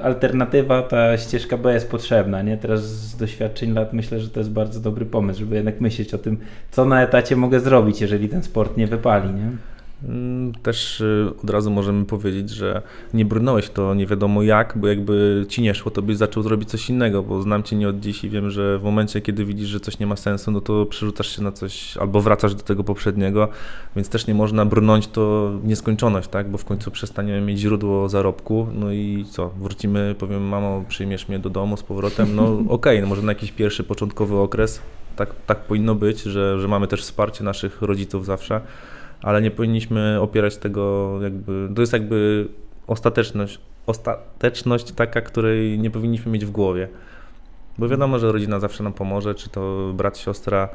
[0.01, 2.57] alternatywa, ta ścieżka B jest potrzebna, nie?
[2.57, 6.17] Teraz z doświadczeń lat myślę, że to jest bardzo dobry pomysł, żeby jednak myśleć o
[6.17, 6.37] tym,
[6.71, 9.72] co na etacie mogę zrobić, jeżeli ten sport nie wypali, nie?
[10.07, 12.81] Mm, też y, od razu możemy powiedzieć, że
[13.13, 16.69] nie brnąłeś to nie wiadomo jak, bo jakby ci nie szło, to byś zaczął zrobić
[16.69, 19.67] coś innego, bo znam cię nie od dziś i wiem, że w momencie, kiedy widzisz,
[19.67, 22.83] że coś nie ma sensu, no to przerzucasz się na coś albo wracasz do tego
[22.83, 23.47] poprzedniego,
[23.95, 28.67] więc też nie można brnąć to nieskończoność, tak, bo w końcu przestaniemy mieć źródło zarobku,
[28.73, 33.01] no i co, wrócimy, powiem, mamo, przyjmiesz mnie do domu z powrotem, no okej, okay,
[33.01, 34.81] no może na jakiś pierwszy, początkowy okres,
[35.15, 38.61] tak, tak powinno być, że, że mamy też wsparcie naszych rodziców zawsze,
[39.23, 42.47] ale nie powinniśmy opierać tego jakby, to jest jakby
[42.87, 46.87] ostateczność, ostateczność taka, której nie powinniśmy mieć w głowie.
[47.77, 50.69] Bo wiadomo, że rodzina zawsze nam pomoże, czy to brat, siostra,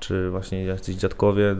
[0.00, 1.56] czy właśnie jacyś dziadkowie.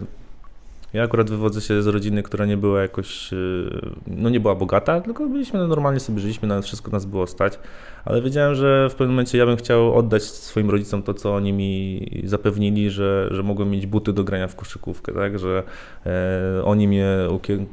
[0.93, 5.01] Ja akurat wywodzę się z rodziny, która nie była jakoś, y, no nie była bogata,
[5.01, 7.59] tylko byliśmy, no, normalnie sobie żyliśmy, na wszystko nas było stać,
[8.05, 11.53] ale wiedziałem, że w pewnym momencie ja bym chciał oddać swoim rodzicom to, co oni
[11.53, 15.62] mi zapewnili, że, że mogłem mieć buty do grania w koszykówkę, tak, że
[16.07, 17.07] e, oni mnie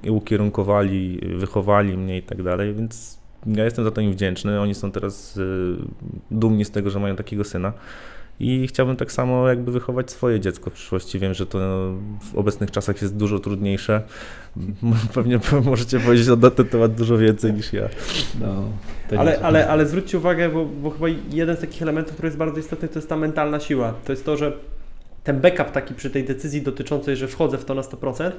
[0.09, 4.91] ukierunkowali, wychowali mnie i tak dalej, więc ja jestem za to im wdzięczny, oni są
[4.91, 5.75] teraz y,
[6.31, 7.73] dumni z tego, że mają takiego syna
[8.39, 11.19] i chciałbym tak samo jakby wychować swoje dziecko w przyszłości.
[11.19, 11.59] Wiem, że to
[12.21, 14.01] w obecnych czasach jest dużo trudniejsze.
[15.13, 17.89] Pewnie możecie powiedzieć na ten temat dużo więcej niż ja.
[18.41, 18.63] No,
[19.17, 22.59] ale, ale, ale zwróćcie uwagę, bo, bo chyba jeden z takich elementów, który jest bardzo
[22.59, 23.93] istotny, to jest ta mentalna siła.
[24.05, 24.53] To jest to, że
[25.23, 28.33] ten backup taki przy tej decyzji dotyczącej, że wchodzę w to na 100%, E,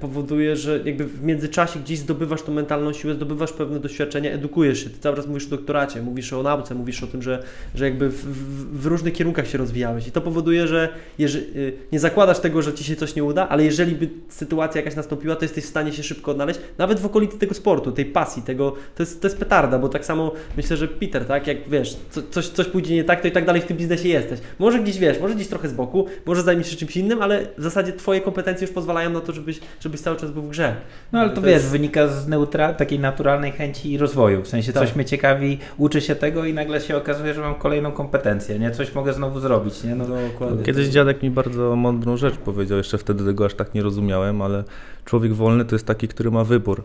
[0.00, 4.90] powoduje, że jakby w międzyczasie gdzieś zdobywasz tą mentalną siłę, zdobywasz pewne doświadczenie, edukujesz się.
[4.90, 7.42] Ty cały czas mówisz o doktoracie, mówisz o nauce, mówisz o tym, że,
[7.74, 10.08] że jakby w, w, w różnych kierunkach się rozwijałeś.
[10.08, 10.88] I to powoduje, że
[11.18, 14.80] jeżeli, y, nie zakładasz tego, że ci się coś nie uda, ale jeżeli by sytuacja
[14.80, 18.04] jakaś nastąpiła, to jesteś w stanie się szybko odnaleźć, nawet w okolicy tego sportu, tej
[18.04, 21.68] pasji, tego, to jest, to jest petarda, bo tak samo myślę, że Peter, tak, jak
[21.68, 24.40] wiesz, co, coś, coś pójdzie nie tak, to i tak dalej w tym biznesie jesteś.
[24.58, 27.62] Może gdzieś wiesz, może gdzieś trochę z boku, może zajmiesz się czymś innym, ale w
[27.62, 30.76] zasadzie Twoje kompetencje już pozwalają na to, żeby żebyś, żebyś cały czas był w grze.
[31.12, 31.70] No ale to, to wiesz, jest...
[31.70, 34.42] wynika z neutra, takiej naturalnej chęci rozwoju.
[34.42, 34.82] W sensie tak.
[34.82, 38.70] coś mnie ciekawi, uczę się tego i nagle się okazuje, że mam kolejną kompetencję, nie?
[38.70, 39.94] Coś mogę znowu zrobić, nie?
[39.94, 40.64] No, Dokładnie.
[40.64, 44.64] Kiedyś dziadek mi bardzo mądrą rzecz powiedział, jeszcze wtedy tego aż tak nie rozumiałem, ale
[45.04, 46.84] człowiek wolny to jest taki, który ma wybór.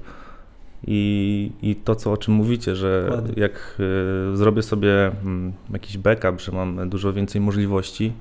[0.88, 3.34] I, I to, co o czym mówicie, że Dokładnie.
[3.38, 3.78] jak
[4.34, 5.12] y, zrobię sobie y,
[5.74, 8.14] jakiś backup, że mam dużo więcej możliwości,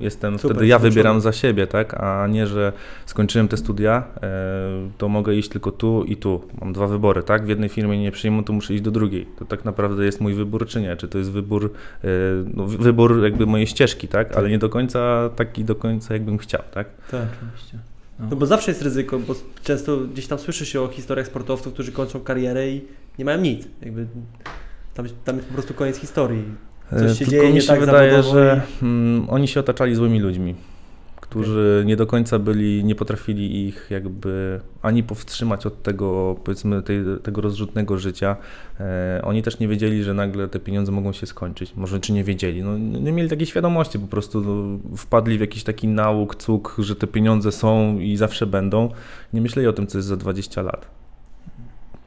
[0.00, 1.94] Jestem Super, wtedy ja wybieram za siebie, tak?
[1.94, 2.72] A nie, że
[3.06, 6.42] skończyłem te studia, e, to mogę iść tylko tu i tu.
[6.60, 7.44] Mam dwa wybory, tak?
[7.44, 9.26] W jednej firmie nie przyjmą, to muszę iść do drugiej.
[9.38, 10.96] To tak naprawdę jest mój wybór, czy nie?
[10.96, 11.72] Czy to jest wybór,
[12.04, 12.08] e,
[12.54, 14.32] no, wybór jakby mojej ścieżki, tak?
[14.32, 14.50] Ale tak.
[14.50, 16.86] nie do końca taki do końca jakbym chciał, tak?
[17.10, 17.78] Tak, oczywiście.
[18.18, 18.26] No.
[18.30, 21.92] no bo zawsze jest ryzyko, bo często gdzieś tam słyszy się o historiach sportowców, którzy
[21.92, 22.84] kończą karierę i
[23.18, 23.68] nie mają nic.
[23.82, 24.06] Jakby
[24.94, 26.44] tam, tam jest po prostu koniec historii.
[26.90, 30.54] Coś się Tylko dzieje mi się tak wydaje, że mm, oni się otaczali złymi ludźmi,
[31.20, 31.86] którzy okay.
[31.86, 37.40] nie do końca byli, nie potrafili ich jakby ani powstrzymać od tego, powiedzmy, tej, tego
[37.40, 38.36] rozrzutnego życia.
[38.80, 41.72] E, oni też nie wiedzieli, że nagle te pieniądze mogą się skończyć.
[41.76, 45.64] Może czy nie wiedzieli, no, nie mieli takiej świadomości, po prostu no, wpadli w jakiś
[45.64, 48.88] taki nauk, cuk, że te pieniądze są i zawsze będą.
[49.32, 50.97] Nie myśleli o tym, co jest za 20 lat.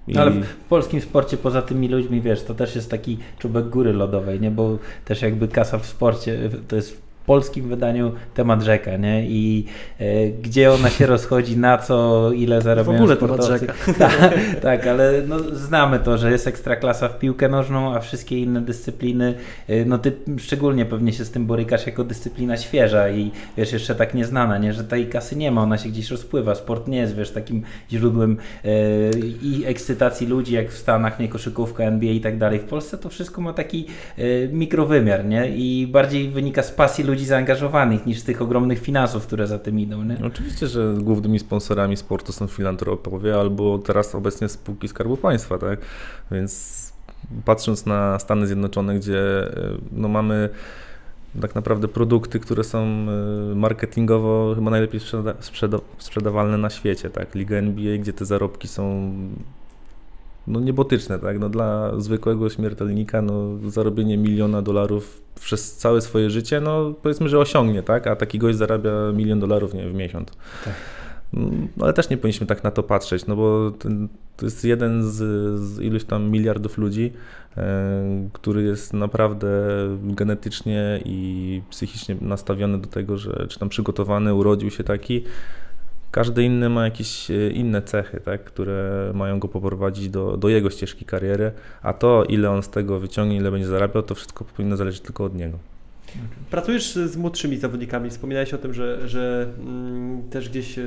[0.08, 0.18] I...
[0.18, 3.94] Ale w, w, polskim sporcie poza tymi ludźmi, wiesz, to też jest taki czubek góry
[3.94, 4.52] lodowej, nie?
[4.52, 9.26] Bo też jakby kasa w sporcie to jest polskim wydaniu temat rzeka, nie?
[9.26, 9.66] I
[10.00, 13.60] e, gdzie ona się rozchodzi, na co, ile zarabiają W ogóle sportowcy.
[13.60, 13.94] temat rzeka.
[14.10, 18.62] Tak, tak, ale no, znamy to, że jest ekstraklasa w piłkę nożną, a wszystkie inne
[18.62, 19.34] dyscypliny,
[19.68, 23.96] e, no ty szczególnie pewnie się z tym borykasz jako dyscyplina świeża i wiesz, jeszcze
[23.96, 24.74] tak nieznana, nie?
[24.74, 26.56] Że tej kasy nie ma, ona się gdzieś rozpływa.
[26.56, 28.68] Sport nie jest, wiesz, takim źródłem e,
[29.44, 31.28] i ekscytacji ludzi, jak w Stanach, nie?
[31.28, 32.60] Koszykówka, NBA i tak dalej.
[32.60, 33.86] W Polsce to wszystko ma taki
[34.52, 35.50] mikrowymiar, nie?
[35.50, 39.80] I bardziej wynika z pasji ludzi ludzi zaangażowanych niż tych ogromnych finansów, które za tym
[39.80, 40.04] idą.
[40.04, 40.18] Nie?
[40.26, 45.80] Oczywiście, że głównymi sponsorami sportu są filantropowie albo teraz obecnie spółki Skarbu Państwa, tak?
[46.32, 46.94] Więc
[47.46, 50.50] patrząc na Stany Zjednoczone, gdzie e, no mamy
[51.42, 57.36] tak naprawdę produkty, które są e, marketingowo chyba najlepiej sprzeda sprzeda sprzedawalne na świecie, tak?
[57.36, 59.14] Liga NBA, gdzie te zarobki są
[60.48, 61.40] no niebotyczne, tak?
[61.40, 67.40] No dla zwykłego śmiertelnika no zarobienie miliona dolarów przez całe swoje życie, no powiedzmy, że
[67.40, 68.08] osiągnie, tak?
[68.08, 70.30] A taki gość zarabia milion dolarów nie, w miesiąc.
[70.66, 70.74] Tak.
[71.34, 75.04] Mm, ale też nie powinniśmy tak na to patrzeć, no bo ten, to jest jeden
[75.04, 75.16] z,
[75.60, 77.14] z iluś tam miliardów ludzi,
[77.58, 79.48] e, który jest naprawdę
[80.04, 85.24] genetycznie i psychicznie nastawiony do tego, że czy tam przygotowany, urodził się taki,
[86.12, 90.70] każdy inny ma jakieś e, inne cechy, tak, które mają go poprowadzić do, do jego
[90.70, 91.52] ścieżki kariery,
[91.82, 95.24] a to, ile on z tego wyciągnie, ile będzie zarabiał, to wszystko powinno zależeć tylko
[95.24, 95.58] od niego.
[96.50, 98.10] Pracujesz z młodszymi zawodnikami.
[98.10, 100.84] Wspominałeś o tym, że, że mm, też gdzieś e,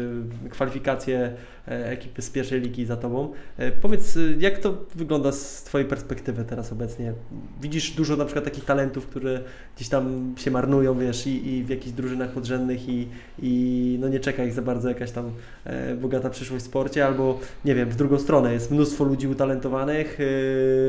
[0.50, 1.34] kwalifikacje
[1.66, 3.32] ekipy z pierwszej ligi za tobą.
[3.58, 7.12] E, powiedz, jak to wygląda z Twojej perspektywy teraz obecnie?
[7.60, 9.40] Widzisz dużo na przykład takich talentów, które
[9.76, 13.08] gdzieś tam się marnują, wiesz, i, i w jakichś drużynach podrzędnych i,
[13.42, 15.30] i no nie czeka ich za bardzo jakaś tam
[15.64, 20.18] e, bogata przyszłość w sporcie, albo nie wiem, w drugą stronę jest mnóstwo ludzi utalentowanych,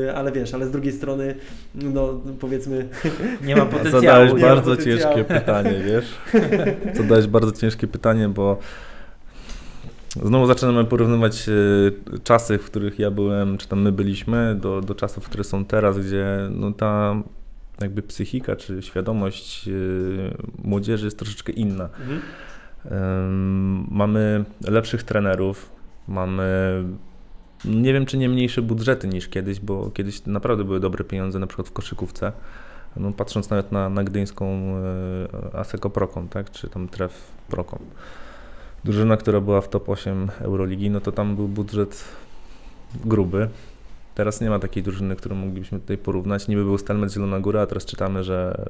[0.06, 1.34] e, ale wiesz, ale z drugiej strony,
[1.74, 2.88] no powiedzmy...
[3.44, 6.14] Nie ma potencjału zadałeś bardzo ciężkie pytanie, wiesz?
[6.96, 8.58] Zadałeś bardzo ciężkie pytanie, bo
[10.24, 11.52] znowu zaczynamy porównywać e,
[12.24, 15.98] czasy, w których ja byłem, czy tam my byliśmy, do, do czasów, które są teraz,
[15.98, 17.22] gdzie no ta
[17.80, 19.72] jakby psychika, czy świadomość e,
[20.64, 21.84] młodzieży jest troszeczkę inna.
[21.84, 22.20] Mhm.
[23.90, 25.70] Mamy lepszych trenerów,
[26.08, 26.84] mamy
[27.64, 31.46] nie wiem, czy nie mniejsze budżety niż kiedyś, bo kiedyś naprawdę były dobre pieniądze, na
[31.46, 32.32] przykład w koszykówce.
[32.96, 34.46] No, patrząc nawet na, na gdyńską
[35.54, 35.90] e, Aseko
[36.30, 37.12] tak, czy tam Tref
[37.48, 37.78] Procom.
[38.86, 42.04] Drużyna, która była w top 8 Euroligi, no to tam był budżet
[43.04, 43.48] gruby.
[44.14, 46.48] Teraz nie ma takiej drużyny, którą moglibyśmy tutaj porównać.
[46.48, 48.64] Niby był Stelmet Zielona Góra, a teraz czytamy, że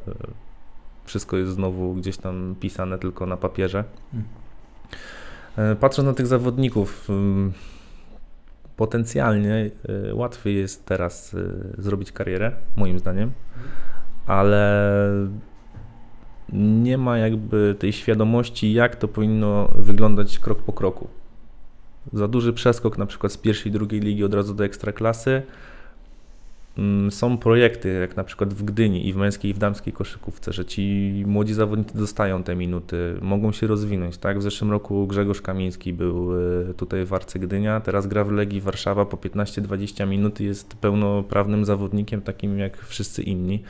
[1.04, 3.84] wszystko jest znowu gdzieś tam pisane tylko na papierze.
[4.12, 5.76] Hmm.
[5.76, 7.08] Patrząc na tych zawodników,
[8.76, 9.70] potencjalnie
[10.08, 11.38] e, łatwiej jest teraz e,
[11.82, 13.32] zrobić karierę, moim zdaniem,
[14.26, 14.92] ale
[16.52, 21.08] nie ma jakby tej świadomości, jak to powinno wyglądać krok po kroku.
[22.12, 25.42] Za duży przeskok na przykład z pierwszej, drugiej ligi od razu do ekstraklasy
[26.78, 30.52] Mm, są projekty, jak na przykład w Gdyni i w męskiej i w damskiej koszykówce,
[30.52, 34.18] że ci młodzi zawodnicy dostają te minuty, mogą się rozwinąć.
[34.18, 34.38] Tak?
[34.38, 36.32] W zeszłym roku Grzegorz Kamiński był
[36.70, 40.74] e, tutaj w Arce Gdynia, teraz gra w Legii Warszawa po 15-20 minut i jest
[40.74, 43.62] pełnoprawnym zawodnikiem, takim jak wszyscy inni.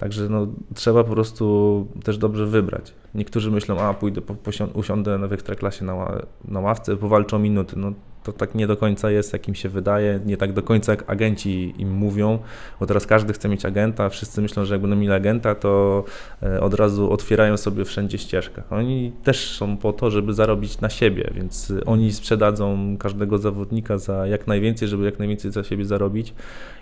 [0.00, 2.94] Także no, trzeba po prostu też dobrze wybrać.
[3.14, 4.34] Niektórzy myślą, a pójdę, po,
[4.74, 7.76] usiądę w ekstraklasie na, na ławce, powalczą minuty.
[7.76, 7.92] No,
[8.22, 11.10] to tak nie do końca jest, jak im się wydaje, nie tak do końca jak
[11.10, 12.38] agenci im mówią,
[12.80, 16.04] bo teraz każdy chce mieć agenta, wszyscy myślą, że jak będą mieli agenta, to
[16.42, 18.62] e, od razu otwierają sobie wszędzie ścieżkę.
[18.70, 24.26] Oni też są po to, żeby zarobić na siebie, więc oni sprzedadzą każdego zawodnika za
[24.26, 26.34] jak najwięcej, żeby jak najwięcej za siebie zarobić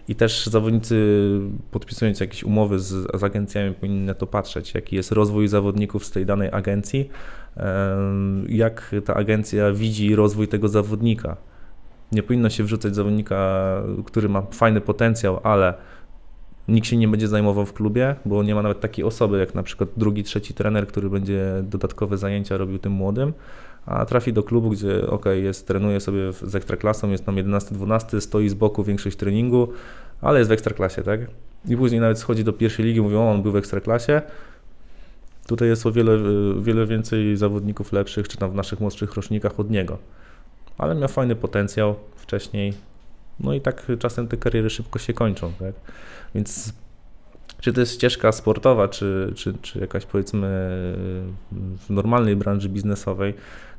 [0.09, 1.29] i też zawodnicy
[1.71, 2.87] podpisując jakieś umowy z,
[3.21, 7.11] z agencjami powinni na to patrzeć, jaki jest rozwój zawodników z tej danej agencji,
[8.49, 11.37] jak ta agencja widzi rozwój tego zawodnika.
[12.13, 13.63] Nie powinno się wrzucać zawodnika,
[14.05, 15.75] który ma fajny potencjał, ale
[16.69, 19.63] nikt się nie będzie zajmował w klubie, bo nie ma nawet takiej osoby jak na
[19.63, 23.33] przykład drugi, trzeci trener, który będzie dodatkowe zajęcia robił tym młodym,
[23.87, 28.49] a trafi do klubu, gdzie ok, jest, trenuje sobie z ekstraklasą, jest tam 11-12, stoi
[28.49, 29.69] z boku większość treningu,
[30.21, 31.21] ale jest w ekstraklasie, tak?
[31.69, 34.23] I później nawet schodzi do pierwszej ligi, mówią, on był w ekstraklasie,
[35.49, 36.19] Tutaj jest o wiele,
[36.61, 39.99] wiele więcej zawodników lepszych, czy tam w naszych młodszych rocznikach od niego.
[40.79, 42.75] Ale miał fajny potencjał wcześniej.
[43.41, 45.53] No i tak czasem te kariery szybko się kończą.
[45.53, 45.75] Tak?
[46.35, 46.73] Więc
[47.61, 50.49] czy to jest ścieżka sportowa, czy, czy, czy jakaś powiedzmy
[51.53, 53.35] w normalnej branży biznesowej,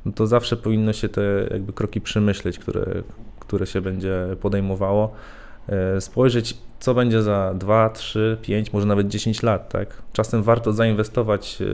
[0.05, 3.03] no to zawsze powinno się te jakby kroki przemyśleć, które,
[3.39, 5.15] które się będzie podejmowało.
[5.69, 9.69] E, spojrzeć, co będzie za 2, 3, 5, może nawet 10 lat.
[9.69, 10.01] Tak?
[10.13, 11.65] Czasem warto zainwestować, e,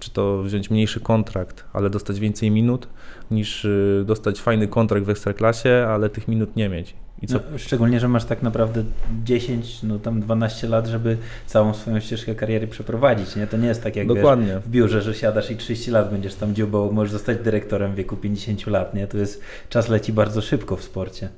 [0.00, 2.88] czy to wziąć mniejszy kontrakt, ale dostać więcej minut,
[3.30, 6.94] niż e, dostać fajny kontrakt w ekstraklasie, ale tych minut nie mieć.
[7.30, 8.84] No, szczególnie, że masz tak naprawdę
[9.24, 13.36] 10, no tam 12 lat, żeby całą swoją ścieżkę kariery przeprowadzić.
[13.36, 13.46] Nie?
[13.46, 14.46] To nie jest tak jak Dokładnie.
[14.46, 17.94] Wiesz, w biurze, że siadasz i 30 lat będziesz tam dziubał, możesz zostać dyrektorem w
[17.94, 18.94] wieku 50 lat.
[18.94, 19.06] Nie?
[19.06, 21.28] To jest, czas leci bardzo szybko w sporcie.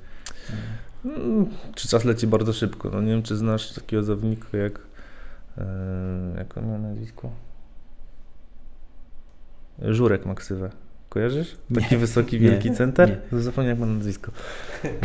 [1.07, 2.91] Hmm, czy czas leci bardzo szybko?
[2.91, 4.81] No nie wiem, czy znasz takiego zawodnika jak.
[5.59, 5.65] E,
[6.39, 7.31] jak on ma nazwisko?
[9.83, 10.71] Żurek Maksywę.
[11.09, 11.57] Kojarzysz?
[11.75, 13.19] Taki nie, wysoki, wielki nie, center?
[13.33, 13.41] Nie.
[13.41, 14.33] Zapomniałem jak ma nazwisko.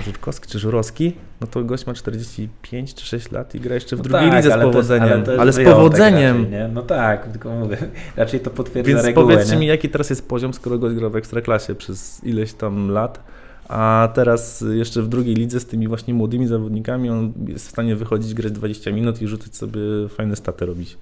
[0.06, 1.14] Żurkowski czy Żurowski?
[1.42, 4.44] No to gość ma 45 czy 6 lat i gra jeszcze w no drugiej tak,
[4.44, 5.24] lidze z powodzeniem.
[5.24, 6.44] To, ale, ale z powodzeniem.
[6.44, 7.78] Raczej, no tak, tylko mówię.
[8.16, 9.26] Raczej to potwierdza Więc regułę.
[9.26, 13.24] powiedzcie mi, jaki teraz jest poziom, skoro gość gra w Ekstraklasie przez ileś tam lat
[13.68, 17.96] a teraz jeszcze w drugiej lidze z tymi właśnie młodymi zawodnikami on jest w stanie
[17.96, 20.98] wychodzić, grać 20 minut i rzucać sobie fajne staty robić.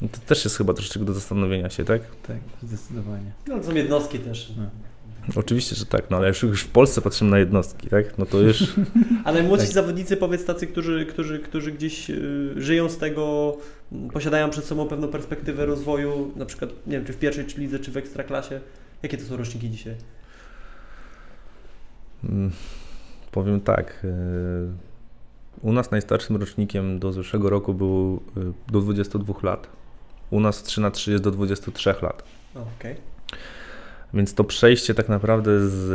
[0.00, 2.02] No to też jest chyba troszeczkę do zastanowienia się, tak?
[2.26, 3.32] Tak, zdecydowanie.
[3.46, 4.52] No to są jednostki też.
[4.56, 4.64] No.
[5.36, 8.18] Oczywiście, że tak, no ale już w Polsce patrzymy na jednostki, tak?
[8.18, 8.64] No to już...
[9.24, 9.74] A najmłodsi tak.
[9.74, 13.56] zawodnicy, powiedz tacy, którzy, którzy, którzy gdzieś y, żyją z tego,
[14.12, 17.78] posiadają przed sobą pewną perspektywę rozwoju, na przykład, nie wiem, czy w pierwszej czy lidze,
[17.78, 18.60] czy w ekstraklasie.
[19.02, 19.94] Jakie to są roczniki dzisiaj?
[22.24, 22.50] Mm,
[23.32, 24.04] powiem tak.
[24.04, 24.08] E,
[25.62, 29.68] u nas najstarszym rocznikiem do zeszłego roku był e, do 22 lat.
[30.30, 32.24] U nas 3 na 3 jest do 23 lat.
[32.54, 32.96] Okay.
[34.14, 35.90] Więc to przejście tak naprawdę z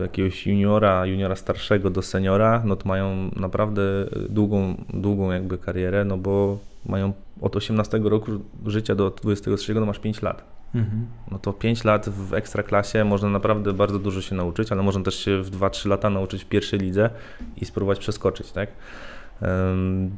[0.00, 3.82] e, jakiegoś juniora, juniora starszego do seniora, no to mają naprawdę
[4.28, 8.30] długą, długą jakby karierę, no bo mają od 18 roku
[8.66, 10.44] życia do 23 no masz 5 lat.
[10.74, 11.06] Mhm.
[11.30, 15.14] No to 5 lat w ekstraklasie można naprawdę bardzo dużo się nauczyć, ale można też
[15.14, 17.10] się w 2-3 lata nauczyć w pierwszej lidze
[17.56, 18.68] i spróbować przeskoczyć, tak?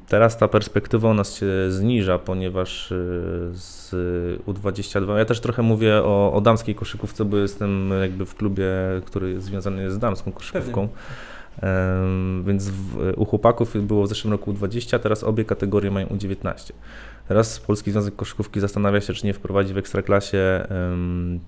[0.09, 3.91] Teraz ta perspektywa u nas się zniża, ponieważ y, z
[4.47, 8.66] U22, ja też trochę mówię o, o damskiej koszykówce, bo jestem jakby w klubie,
[9.05, 10.89] który jest związany z damską koszykówką.
[12.45, 16.73] Więc w, u chłopaków było w zeszłym roku 20, teraz obie kategorie mają U19.
[17.29, 21.41] Teraz Polski Związek Koszykówki zastanawia się, czy nie wprowadzi w Ekstraklasie um,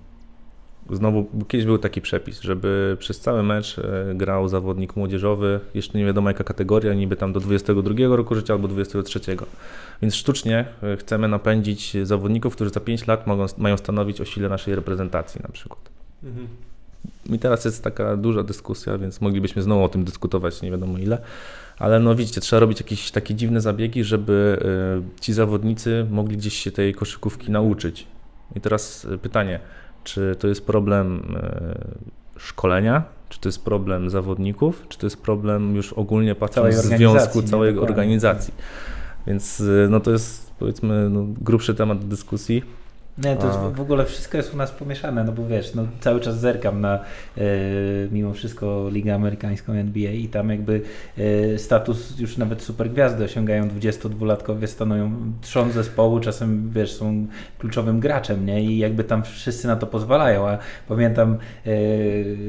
[0.89, 6.05] znowu, kiedyś był taki przepis, żeby przez cały mecz e, grał zawodnik młodzieżowy, jeszcze nie
[6.05, 9.19] wiadomo jaka kategoria, niby tam do 22 roku życia albo 23.
[10.01, 14.49] Więc sztucznie e, chcemy napędzić zawodników, którzy za 5 lat mogą, mają stanowić o sile
[14.49, 15.89] naszej reprezentacji na przykład.
[16.23, 16.47] Mhm.
[17.29, 21.17] I teraz jest taka duża dyskusja, więc moglibyśmy znowu o tym dyskutować, nie wiadomo ile.
[21.79, 24.59] Ale no widzicie, trzeba robić jakieś takie dziwne zabiegi, żeby
[25.17, 28.07] y, ci zawodnicy mogli gdzieś się tej koszykówki nauczyć.
[28.55, 29.59] I teraz pytanie,
[30.03, 31.35] czy to jest problem
[32.37, 37.43] y, szkolenia, czy to jest problem zawodników, czy to jest problem już ogólnie patrząc związku
[37.43, 38.53] całej organizacji.
[39.27, 42.63] Więc no to jest powiedzmy no, grubszy temat dyskusji.
[43.17, 46.39] Nie, to w ogóle wszystko jest u nas pomieszane, no bo wiesz, no cały czas
[46.39, 46.99] zerkam na
[47.37, 47.41] e,
[48.11, 50.81] mimo wszystko Ligę Amerykańską NBA i tam jakby
[51.17, 57.27] e, status już nawet supergwiazdy osiągają 22-latkowie, stanowią trzon zespołu, czasem wiesz, są
[57.59, 58.63] kluczowym graczem, nie?
[58.63, 60.57] I jakby tam wszyscy na to pozwalają, a
[60.87, 61.69] pamiętam e,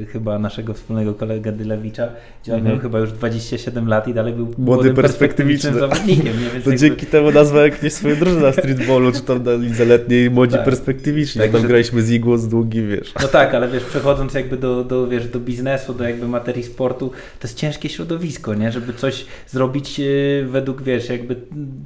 [0.05, 2.09] chyba naszego wspólnego kolegę Dylewicza,
[2.43, 2.75] gdzie on mhm.
[2.75, 6.49] miał chyba już 27 lat i dalej był młodym, perspektywicznym zawodnikiem, nie?
[6.49, 6.77] Więc to jakby...
[6.77, 10.62] dzięki temu nazwę jak nie swoją drużynę na streetballu, czy tam na lidze letniej młodzi
[10.63, 10.73] tak.
[10.73, 11.41] perspektywicznie.
[11.41, 11.67] Tak, tam że...
[11.67, 13.13] graliśmy z igło, z długi, wiesz.
[13.21, 17.09] No tak, ale wiesz, przechodząc jakby do, do, wiesz, do biznesu, do jakby materii sportu,
[17.09, 18.71] to jest ciężkie środowisko, nie?
[18.71, 20.03] Żeby coś zrobić e,
[20.45, 21.35] według, wiesz, jakby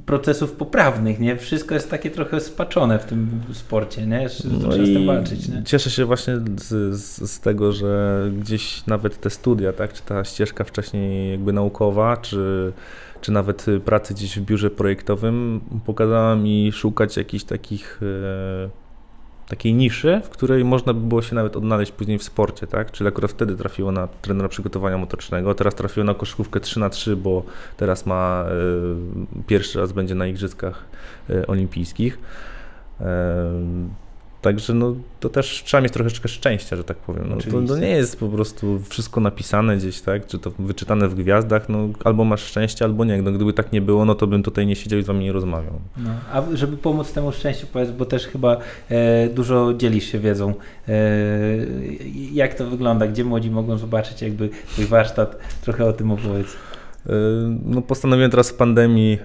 [0.06, 1.36] procesów poprawnych, nie?
[1.36, 4.28] Wszystko jest takie trochę spaczone w tym sporcie, nie?
[4.44, 5.62] No trzeba z tym walczyć, nie?
[5.64, 9.92] Cieszę się właśnie z, z, z, tego, że gdzieś nawet te studia, tak?
[9.92, 12.72] Czy ta ścieżka wcześniej jakby naukowa, czy
[13.20, 18.00] czy nawet pracy gdzieś w biurze projektowym, pokazała mi szukać jakichś takich
[18.64, 18.88] e,
[19.48, 22.90] takiej niszy, w której można by było się nawet odnaleźć później w sporcie, tak?
[22.92, 27.16] Czyli akurat wtedy trafiło na trenera przygotowania motorycznego, teraz trafiło na koszykówkę 3 na 3
[27.16, 27.42] bo
[27.76, 30.84] teraz ma e, pierwszy raz będzie na igrzyskach
[31.30, 32.18] e, olimpijskich.
[34.42, 37.24] Także no, to też trzeba mieć troszeczkę szczęścia, że tak powiem.
[37.28, 40.26] No, to, to, nie jest po prostu wszystko napisane gdzieś, tak?
[40.26, 43.22] Czy to wyczytane w gwiazdach, no albo masz szczęście, albo nie.
[43.22, 45.32] No, gdyby tak nie było, no to bym tutaj nie siedział i z wami nie
[45.32, 45.72] rozmawiał.
[45.96, 48.56] No, a żeby pomóc temu szczęściu, powiedz, bo też chyba
[48.88, 50.54] e, dużo dzielisz się wiedzą.
[50.88, 50.92] E,
[52.32, 53.06] jak to wygląda?
[53.06, 55.38] Gdzie młodzi mogą zobaczyć jakby twój warsztat?
[55.62, 56.56] Trochę o tym opowiedz.
[57.08, 57.12] E,
[57.64, 59.18] no, postanowiłem teraz w pandemii,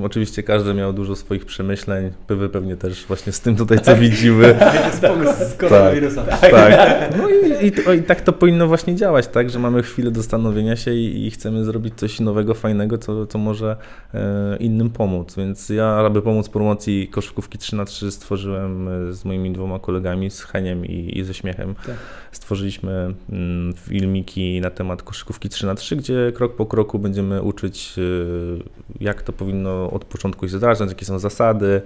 [0.00, 3.96] e, oczywiście każdy miał dużo swoich przemyśleń, wy pewnie też właśnie z tym tutaj, co
[3.96, 4.58] widzimy.
[5.50, 6.22] z koronawirusa.
[6.22, 7.18] Tak, tak.
[7.18, 10.76] No i, i, i, tak to powinno właśnie działać, tak, że mamy chwilę do zastanowienia
[10.76, 13.76] się i, i chcemy zrobić coś nowego, fajnego, co, co może
[14.14, 15.34] e, innym pomóc.
[15.36, 20.42] Więc ja, aby pomóc promocji koszykówki 3 na 3 stworzyłem z moimi dwoma kolegami, z
[20.42, 21.94] Heniem i, i ze Śmiechem, tak.
[22.32, 27.42] stworzyliśmy mm, filmiki na temat koszykówki 3 na 3 gdzie krok po kroku roku będziemy
[27.42, 28.62] uczyć, y,
[29.00, 31.82] jak to powinno od początku się zdarzać, jakie są zasady,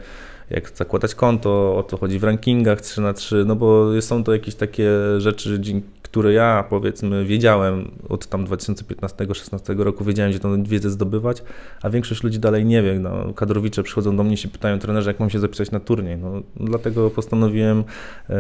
[0.50, 4.32] jak zakładać konto, o co chodzi w rankingach 3 na 3 no bo są to
[4.32, 5.60] jakieś takie rzeczy,
[6.02, 11.42] które ja powiedzmy wiedziałem od tam 2015-16 roku, wiedziałem, gdzie tę wiedzę zdobywać,
[11.82, 12.98] a większość ludzi dalej nie wie.
[12.98, 16.18] No, kadrowicze przychodzą do mnie się pytają, trenerze, jak mam się zapisać na turniej.
[16.18, 17.84] No, dlatego postanowiłem
[18.30, 18.34] e,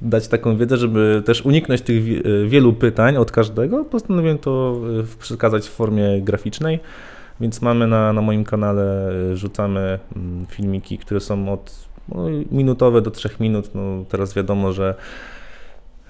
[0.00, 2.04] dać taką wiedzę, żeby też uniknąć tych
[2.48, 3.84] wielu pytań od każdego.
[3.84, 6.80] Postanowiłem to e, przekazać w formie graficznej.
[7.40, 13.02] Więc mamy na, na moim kanale, e, rzucamy mm, filmiki, które są od no, minutowe
[13.02, 13.70] do 3 minut.
[13.74, 14.94] No, teraz wiadomo, że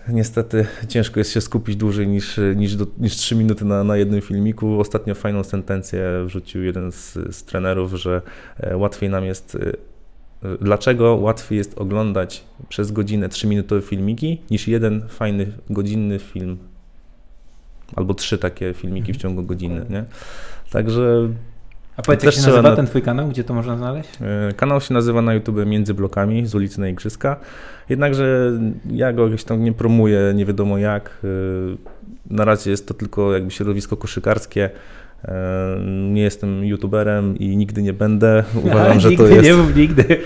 [0.09, 4.21] niestety ciężko jest się skupić dłużej niż, niż, do, niż 3 minuty na, na jednym
[4.21, 4.81] filmiku.
[4.81, 8.23] Ostatnio fajną sentencję wrzucił jeden z, z trenerów, że
[8.61, 9.73] e, łatwiej nam jest e,
[10.61, 16.59] dlaczego łatwiej jest oglądać przez godzinę 3-minutowe filmiki niż jeden fajny, godzinny film
[17.97, 19.21] albo trzy takie filmiki w mhm.
[19.23, 20.05] ciągu godziny, nie?
[20.71, 21.29] Także
[21.99, 22.77] a powiedz, jak się nazywa na...
[22.77, 23.29] ten twój kanał?
[23.29, 24.11] Gdzie to można znaleźć?
[24.21, 27.37] E, kanał się nazywa na YouTube Między Blokami z ulicy na Igrzyska.
[27.89, 28.53] Jednakże
[28.91, 31.11] ja go gdzieś tam nie promuję, nie wiadomo jak.
[31.25, 34.71] E, na razie jest to tylko jakby środowisko koszykarskie.
[35.25, 35.79] E,
[36.11, 38.45] nie jestem youtuberem i nigdy nie będę.
[38.65, 39.45] Uważam, A, że to jest.
[39.45, 40.05] Nie mów nigdy.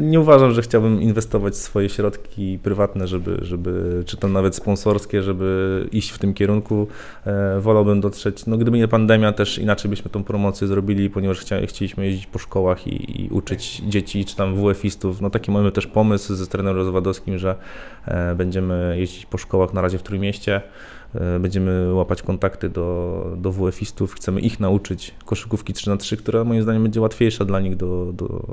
[0.00, 5.86] Nie uważam, że chciałbym inwestować swoje środki prywatne, żeby, żeby czy to nawet sponsorskie, żeby
[5.92, 6.86] iść w tym kierunku.
[7.26, 8.46] E, wolałbym dotrzeć.
[8.46, 12.86] No, gdyby nie pandemia, też inaczej byśmy tą promocję zrobili, ponieważ chcieliśmy jeździć po szkołach
[12.86, 15.20] i, i uczyć dzieci, czy tam WF-istów.
[15.20, 17.56] No, taki mamy też pomysł ze trenerem Rozwadowskim, że
[18.06, 20.56] e, będziemy jeździć po szkołach na razie w Trójmieście.
[20.56, 20.62] E,
[21.40, 26.62] będziemy łapać kontakty do, do WF-istów, chcemy ich nauczyć koszykówki 3 na 3 która moim
[26.62, 28.44] zdaniem będzie łatwiejsza dla nich do, do,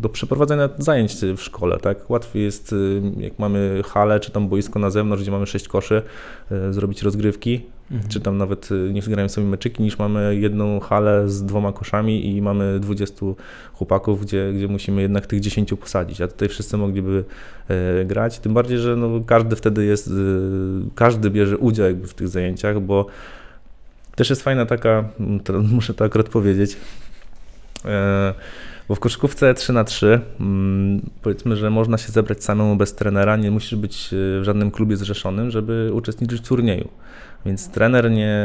[0.00, 1.78] do przeprowadzenia zajęć w szkole.
[1.78, 2.10] Tak?
[2.10, 6.02] Łatwiej jest, y, jak mamy halę czy tam boisko na zewnątrz, gdzie mamy 6 koszy,
[6.52, 7.60] y, zrobić rozgrywki,
[7.92, 8.08] Mhm.
[8.08, 12.36] Czy tam nawet y, niż grają sobie meczyki, niż mamy jedną halę z dwoma koszami
[12.36, 13.26] i mamy 20
[13.72, 17.24] chłopaków, gdzie, gdzie musimy jednak tych 10 posadzić, a tutaj wszyscy mogliby
[17.68, 20.12] e, grać, tym bardziej, że no, każdy wtedy jest, e,
[20.94, 23.06] każdy bierze udział jakby w tych zajęciach, bo
[24.14, 25.04] też jest fajna taka,
[25.74, 26.76] muszę to akurat powiedzieć,
[27.84, 28.34] e,
[28.88, 33.36] bo w koszykówce 3 na 3 mm, powiedzmy, że można się zebrać samemu bez trenera,
[33.36, 36.88] nie musisz być w żadnym klubie zrzeszonym, żeby uczestniczyć w turnieju.
[37.46, 38.38] Więc trener nie.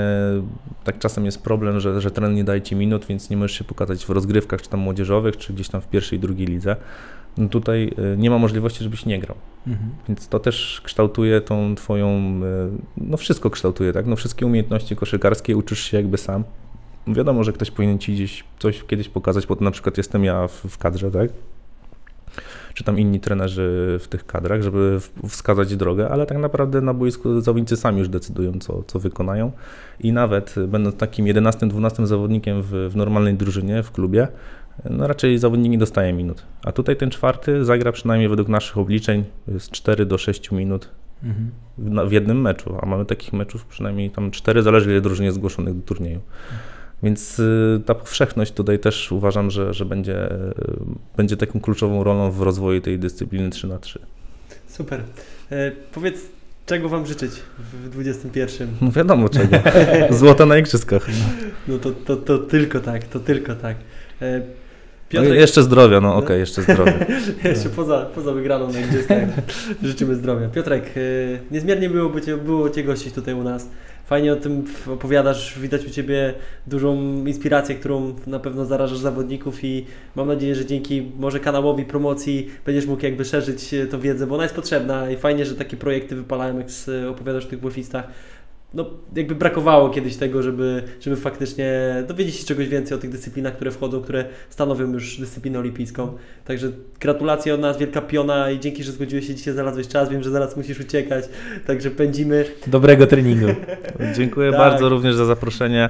[0.84, 3.64] Tak czasem jest problem, że, że trener nie daje ci minut, więc nie możesz się
[3.64, 6.76] pokazać w rozgrywkach, czy tam młodzieżowych, czy gdzieś tam w pierwszej i drugiej lidze.
[7.38, 9.38] No tutaj y, nie ma możliwości, żebyś nie grał.
[9.68, 9.90] Mhm.
[10.08, 12.08] Więc to też kształtuje tą twoją.
[12.08, 14.06] Y, no wszystko kształtuje, tak?
[14.06, 16.44] No wszystkie umiejętności koszykarskie uczysz się jakby sam.
[17.08, 20.48] Wiadomo, że ktoś powinien ci gdzieś coś kiedyś pokazać, bo to na przykład jestem ja
[20.48, 21.30] w, w kadrze, tak?
[22.74, 27.42] Czy tam inni trenerzy w tych kadrach, żeby wskazać drogę, ale tak naprawdę na boisku
[27.42, 29.52] zawodnicy sami już decydują, co, co wykonają.
[30.00, 34.28] I nawet będąc takim 11-12 zawodnikiem w, w normalnej drużynie, w klubie,
[34.90, 36.44] no raczej zawodnik nie dostaje minut.
[36.64, 39.24] A tutaj ten czwarty zagra przynajmniej według naszych obliczeń
[39.60, 40.90] z 4 do 6 minut
[41.24, 41.52] mhm.
[42.08, 45.76] w, jednym meczu, a mamy takich meczów przynajmniej tam 4, zależy ile drużyn jest zgłoszonych
[45.76, 46.22] do turnieju.
[47.04, 50.54] Więc y, ta powszechność tutaj też uważam, że, że będzie, y,
[51.18, 54.00] będzie taką kluczową rolą w rozwoju tej dyscypliny 3 na 3
[54.68, 55.02] Super.
[55.52, 56.22] E, powiedz,
[56.66, 57.32] czego Wam życzyć
[57.74, 58.70] w 21?
[58.82, 59.58] No wiadomo czego.
[60.20, 61.08] Złota na igrzyskach.
[61.68, 63.78] No to, to, to tylko tak, to tylko tak.
[64.22, 64.42] E,
[65.10, 65.30] Piotrek...
[65.30, 66.94] No jeszcze zdrowia, no okej, okay, jeszcze zdrowia.
[67.44, 69.30] jeszcze poza, poza wygraną na igrzyskach
[69.84, 70.48] życzymy zdrowia.
[70.48, 71.00] Piotrek, e,
[71.52, 72.12] niezmiernie było,
[72.46, 73.70] było Cię gościć tutaj u nas
[74.08, 76.34] fajnie o tym opowiadasz, widać u Ciebie
[76.68, 76.96] dużą
[77.26, 79.86] inspirację, którą na pewno zarażasz zawodników i
[80.16, 84.36] mam nadzieję, że dzięki może kanałowi promocji będziesz mógł jakby szerzyć e, tą wiedzę, bo
[84.36, 86.68] ona jest potrzebna i fajnie, że takie projekty wypalają, jak
[87.10, 88.08] opowiadasz o tych błefistach
[88.74, 93.56] no, jakby brakowało kiedyś tego, żeby, żeby faktycznie dowiedzieć się czegoś więcej o tych dyscyplinach,
[93.56, 96.18] które wchodzą, które stanowią już dyscyplinę olimpijską.
[96.46, 100.10] Także gratulacje od nas, wielka piona i dzięki, że zgodziłeś się dzisiaj, znalazłeś czas.
[100.10, 101.26] Wiem, że zaraz musisz uciekać,
[101.68, 102.46] także pędzimy.
[102.68, 103.48] Dobrego treningu.
[104.18, 104.60] Dziękuję tak.
[104.60, 105.90] bardzo również za zaproszenie.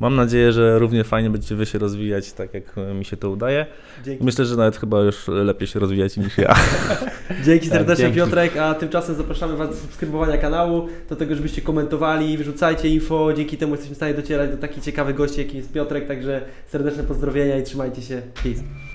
[0.00, 3.66] Mam nadzieję, że równie fajnie będziecie wy się rozwijać, tak jak mi się to udaje.
[4.04, 4.24] Dzięki.
[4.24, 6.54] Myślę, że nawet chyba już lepiej się rozwijacie niż ja.
[7.46, 8.18] Dzięki tak, serdecznie dzięki.
[8.20, 13.56] Piotrek, a tymczasem zapraszamy Was do subskrybowania kanału, do tego, żebyście komentowali, wyrzucajcie info, dzięki
[13.56, 17.58] temu jesteśmy w stanie docierać do takich ciekawych gości, jakim jest Piotrek, także serdeczne pozdrowienia
[17.58, 18.22] i trzymajcie się.
[18.42, 18.87] Peace.